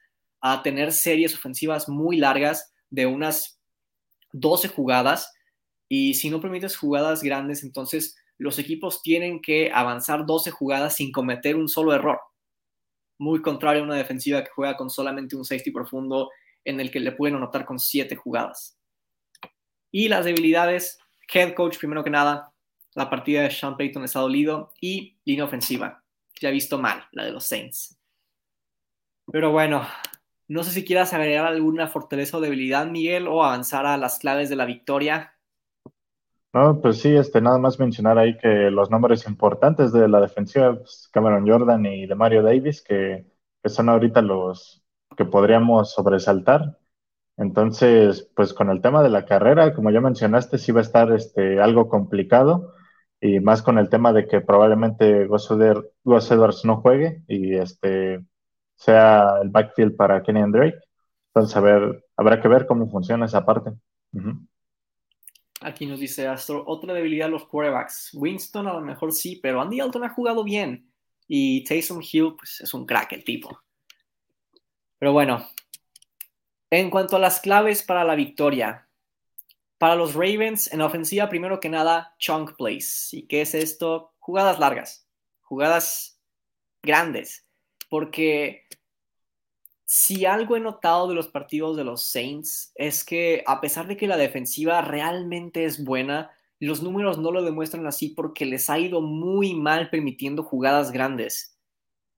[0.42, 3.60] a tener series ofensivas muy largas de unas
[4.32, 5.34] 12 jugadas.
[5.90, 11.12] Y si no permites jugadas grandes, entonces los equipos tienen que avanzar 12 jugadas sin
[11.12, 12.20] cometer un solo error.
[13.20, 16.30] Muy contrario a una defensiva que juega con solamente un safety profundo
[16.66, 18.78] en el que le pueden anotar con 7 jugadas.
[19.92, 20.98] Y las debilidades,
[21.32, 22.53] head coach primero que nada,
[22.96, 26.04] la partida de Sean Payton ha dolido y línea ofensiva.
[26.40, 27.98] Ya he visto mal la de los Saints.
[29.32, 29.86] Pero bueno,
[30.48, 34.50] no sé si quieras agregar alguna fortaleza o debilidad, Miguel, o avanzar a las claves
[34.50, 35.34] de la victoria.
[36.54, 40.76] No, pues sí, este, nada más mencionar ahí que los nombres importantes de la defensiva,
[40.76, 43.26] pues, Cameron Jordan y de Mario Davis, que,
[43.64, 44.84] que son ahorita los
[45.18, 46.78] que podríamos sobresaltar.
[47.38, 51.12] Entonces, pues con el tema de la carrera, como ya mencionaste, sí va a estar
[51.12, 52.76] este, algo complicado
[53.24, 58.22] y más con el tema de que probablemente Gus Edwards no juegue y este
[58.76, 60.78] sea el backfield para Kenny and Drake.
[61.34, 63.72] Entonces, a ver, habrá que ver cómo funciona esa parte.
[65.62, 68.10] Aquí nos dice Astro, otra debilidad los quarterbacks.
[68.14, 70.92] Winston a lo mejor sí, pero Andy Alton ha jugado bien
[71.26, 73.58] y Taysom Hill pues, es un crack el tipo.
[75.00, 75.48] Pero bueno,
[76.70, 78.83] en cuanto a las claves para la victoria,
[79.78, 83.14] para los Ravens en ofensiva, primero que nada, chunk plays.
[83.14, 84.14] ¿Y qué es esto?
[84.20, 85.08] Jugadas largas,
[85.42, 86.20] jugadas
[86.82, 87.46] grandes.
[87.90, 88.68] Porque
[89.86, 93.98] si algo he notado de los partidos de los Saints es que a pesar de
[93.98, 98.80] que la defensiva realmente es buena, los números no lo demuestran así porque les ha
[98.80, 101.60] ido muy mal permitiendo jugadas grandes.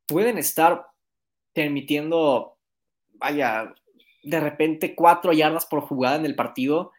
[0.08, 0.86] Pueden estar
[1.53, 2.58] permitiendo,
[3.16, 3.74] vaya,
[4.24, 6.91] de repente cuatro yardas por jugada en el partido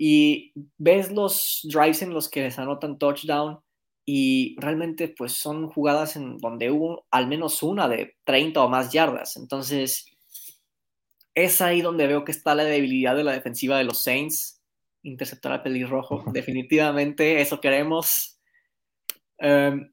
[0.00, 3.58] y ves los drives en los que les anotan touchdown
[4.06, 8.92] y realmente pues son jugadas en donde hubo al menos una de 30 o más
[8.92, 9.36] yardas.
[9.36, 10.06] Entonces
[11.34, 14.62] es ahí donde veo que está la debilidad de la defensiva de los Saints.
[15.02, 18.38] Interceptar al pelirrojo, definitivamente eso queremos.
[19.40, 19.90] Um,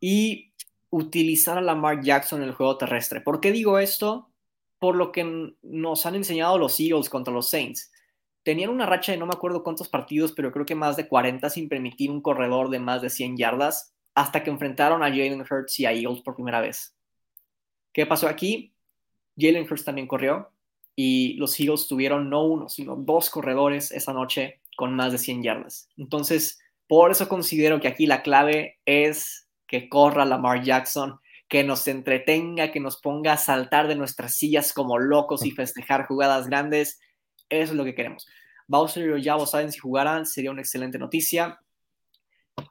[0.00, 0.54] y
[0.88, 3.20] utilizar a Lamar Jackson en el juego terrestre.
[3.20, 4.30] ¿Por qué digo esto?
[4.78, 7.91] Por lo que nos han enseñado los Eagles contra los Saints
[8.42, 11.48] tenían una racha de no me acuerdo cuántos partidos, pero creo que más de 40
[11.50, 15.80] sin permitir un corredor de más de 100 yardas hasta que enfrentaron a Jalen Hurts
[15.80, 16.96] y a Eagles por primera vez.
[17.92, 18.74] ¿Qué pasó aquí?
[19.38, 20.50] Jalen Hurts también corrió
[20.94, 25.42] y los Eagles tuvieron no uno, sino dos corredores esa noche con más de 100
[25.42, 25.88] yardas.
[25.96, 31.18] Entonces, por eso considero que aquí la clave es que corra Lamar Jackson,
[31.48, 36.06] que nos entretenga, que nos ponga a saltar de nuestras sillas como locos y festejar
[36.06, 37.00] jugadas grandes
[37.60, 38.26] eso es lo que queremos.
[38.66, 41.60] Bowser y Ojabo saben si jugarán, sería una excelente noticia.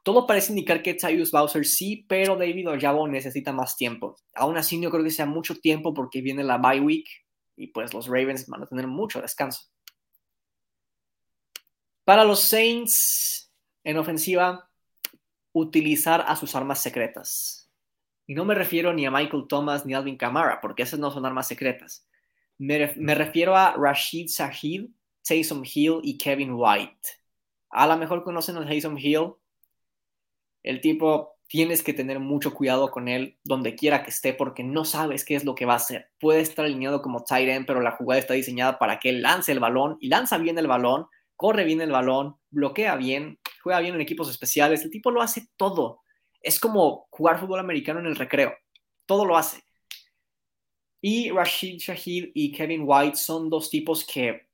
[0.04, 4.16] Todo parece indicar que Tyus Bowser sí, pero David Ojabo necesita más tiempo.
[4.36, 7.08] Aún así, no creo que sea mucho tiempo porque viene la bye week
[7.56, 9.70] y pues los Ravens van a tener mucho descanso.
[12.04, 13.52] Para los Saints,
[13.84, 14.70] en ofensiva,
[15.54, 17.70] utilizar a sus armas secretas.
[18.26, 21.12] Y no me refiero ni a Michael Thomas ni a Alvin Kamara, porque esas no
[21.12, 22.08] son armas secretas.
[22.62, 24.86] Me, refiero a Rashid Sahid,
[25.28, 27.10] Taysom Hill y Kevin White.
[27.72, 29.34] A lo mejor conocen a Taysom Hill.
[30.62, 34.86] El tipo tienes que tener mucho cuidado con él donde quiera que esté porque no
[34.86, 36.12] sabes qué es lo que va a hacer.
[36.20, 39.52] Puede estar alineado como tight end, pero la jugada está diseñada para que él lance
[39.52, 43.96] el balón y lanza bien el balón, corre bien el balón, bloquea bien, juega bien
[43.96, 44.84] en equipos especiales.
[44.84, 46.02] El tipo lo hace todo.
[46.40, 48.54] Es como jugar fútbol americano en el recreo.
[49.08, 49.64] Todo lo hace.
[51.02, 54.48] Y Rashid Shahid y Kevin White son dos tipos que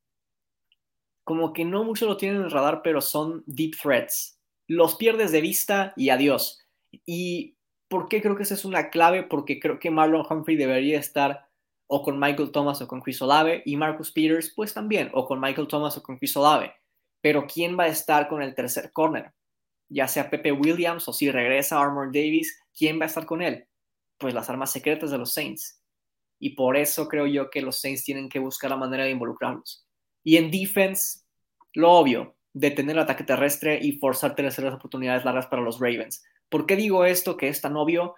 [1.26, 4.40] como que no mucho lo tienen en el radar, pero son deep threats.
[4.66, 6.66] Los pierdes de vista y adiós.
[7.06, 7.58] ¿Y
[7.90, 9.24] por qué creo que esa es una clave?
[9.24, 11.50] Porque creo que Marlon Humphrey debería estar
[11.88, 15.42] o con Michael Thomas o con Chris Olave y Marcus Peters pues también o con
[15.42, 16.74] Michael Thomas o con Chris Olave.
[17.20, 19.34] Pero ¿quién va a estar con el tercer corner?
[19.90, 23.68] Ya sea Pepe Williams o si regresa Armor Davis, ¿quién va a estar con él?
[24.18, 25.77] Pues las armas secretas de los Saints
[26.40, 29.86] y por eso creo yo que los Saints tienen que buscar la manera de involucrarlos.
[30.24, 31.22] Y en defense,
[31.74, 36.24] lo obvio, detener el ataque terrestre y forzar terceras oportunidades largas para los Ravens.
[36.50, 38.16] ¿Por qué digo esto que es tan obvio?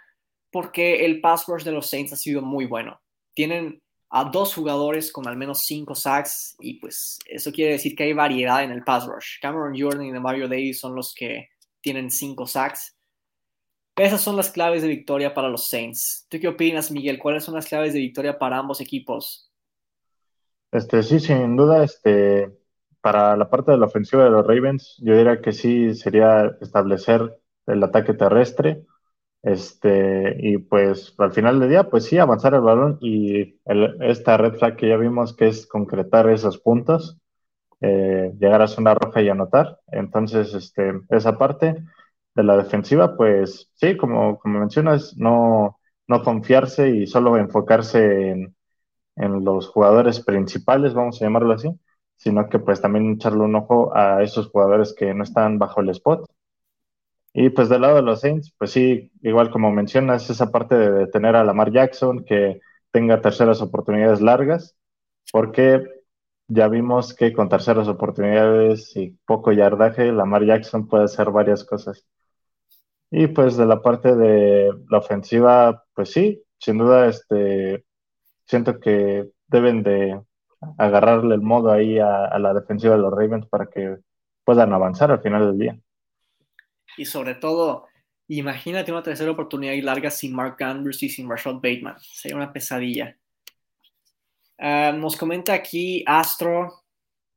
[0.52, 3.02] Porque el pass rush de los Saints ha sido muy bueno.
[3.34, 8.04] Tienen a dos jugadores con al menos cinco sacks y pues eso quiere decir que
[8.04, 9.40] hay variedad en el pass rush.
[9.42, 11.50] Cameron Jordan y Mario Davis son los que
[11.82, 12.96] tienen cinco sacks
[13.96, 16.26] esas son las claves de victoria para los Saints.
[16.30, 17.20] ¿Tú qué opinas, Miguel?
[17.20, 19.52] ¿Cuáles son las claves de victoria para ambos equipos?
[20.72, 22.52] Este, sí, sin duda, este,
[23.02, 27.40] para la parte de la ofensiva de los Ravens, yo diría que sí sería establecer
[27.66, 28.86] el ataque terrestre.
[29.42, 33.58] Este, y pues al final del día, pues sí, avanzar el balón y
[34.02, 37.18] esta red flag que ya vimos que es concretar esos puntos,
[37.80, 39.80] eh, llegar a zona roja y anotar.
[39.88, 41.84] Entonces, este, esa parte
[42.40, 48.56] de la defensiva, pues sí, como, como mencionas, no, no confiarse y solo enfocarse en,
[49.46, 51.70] los jugadores principales, vamos a llamarlo así,
[52.16, 55.90] sino que pues también echarle un ojo a esos jugadores que no están bajo el
[55.90, 56.26] spot.
[57.34, 61.08] Y pues del lado de los Saints, pues sí, igual como mencionas, esa parte de
[61.08, 62.62] tener a Lamar Jackson, que
[62.92, 64.78] tenga terceras oportunidades largas,
[65.34, 65.84] porque
[66.48, 72.06] ya vimos que con terceras oportunidades y poco yardaje, Lamar Jackson puede hacer varias cosas.
[73.12, 77.86] Y pues de la parte de la ofensiva, pues sí, sin duda, este,
[78.46, 80.20] siento que deben de
[80.78, 83.98] agarrarle el modo ahí a, la defensiva de los Ravens para que
[84.44, 85.80] puedan avanzar al final del día.
[86.98, 87.88] Y sobre todo,
[88.28, 91.98] imagínate una tercera oportunidad y larga sin Mark Andrews y sin Rashad Bateman.
[92.00, 93.18] Sería una pesadilla.
[94.60, 96.84] Ah, nos comenta aquí Astro,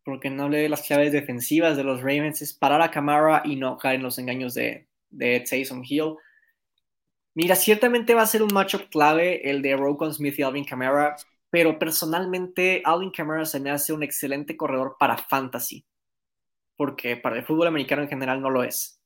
[0.05, 3.79] porque no lee las claves defensivas de los Ravens, es parar a Camara y no
[3.79, 6.17] caer en los engaños de, de Taysom Hill.
[7.35, 11.17] Mira, ciertamente va a ser un matchup clave el de Rokon Smith y Alvin Kamara,
[11.51, 15.85] pero personalmente Alvin Kamara se me hace un excelente corredor para fantasy,
[16.77, 19.01] porque para el fútbol americano en general no lo es.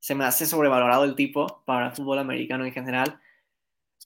[0.00, 3.20] Se me hace sobrevalorado el tipo para el fútbol americano en general.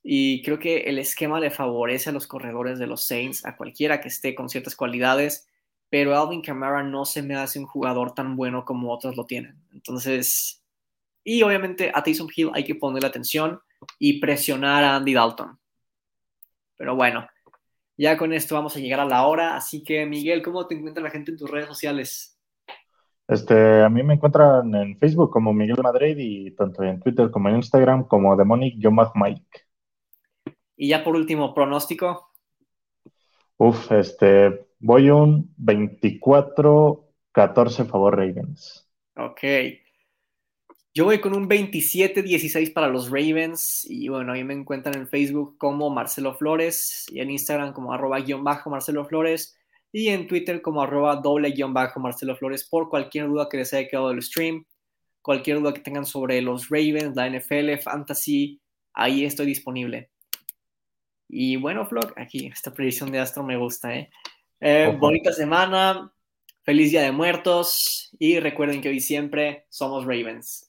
[0.02, 4.00] Y creo que el esquema le favorece a los corredores de los Saints, a cualquiera
[4.00, 5.48] que esté con ciertas cualidades.
[5.90, 9.56] pero Alvin Kamara no se me hace un jugador tan bueno como otros lo tienen.
[9.72, 10.62] Entonces,
[11.26, 13.60] y obviamente a Taysom Hill hay que ponerle atención
[13.98, 15.58] y presionar a Andy Dalton.
[16.76, 17.26] Pero bueno,
[17.96, 21.02] ya con esto vamos a llegar a la hora, así que Miguel, ¿cómo te encuentra
[21.02, 22.38] la gente en tus redes sociales?
[23.26, 27.48] Este, a mí me encuentran en Facebook como Miguel Madrid y tanto en Twitter como
[27.48, 28.76] en Instagram como Demonic
[29.16, 29.62] Mike.
[30.76, 32.30] Y ya por último, pronóstico.
[33.56, 38.88] Uf, este, voy un 24-14 favor Ravens.
[39.16, 39.42] Ok.
[40.96, 45.58] Yo voy con un 27-16 para los Ravens y bueno, ahí me encuentran en Facebook
[45.58, 49.54] como Marcelo Flores y en Instagram como arroba guion bajo Marcelo Flores
[49.92, 53.74] y en Twitter como arroba doble guion bajo Marcelo Flores por cualquier duda que les
[53.74, 54.64] haya quedado del stream,
[55.20, 58.62] cualquier duda que tengan sobre los Ravens, la NFL, Fantasy,
[58.94, 60.08] ahí estoy disponible.
[61.28, 64.08] Y bueno, Flock, aquí esta predicción de Astro me gusta, ¿eh?
[64.60, 66.10] eh bonita semana,
[66.62, 70.66] feliz Día de Muertos y recuerden que hoy siempre somos Ravens.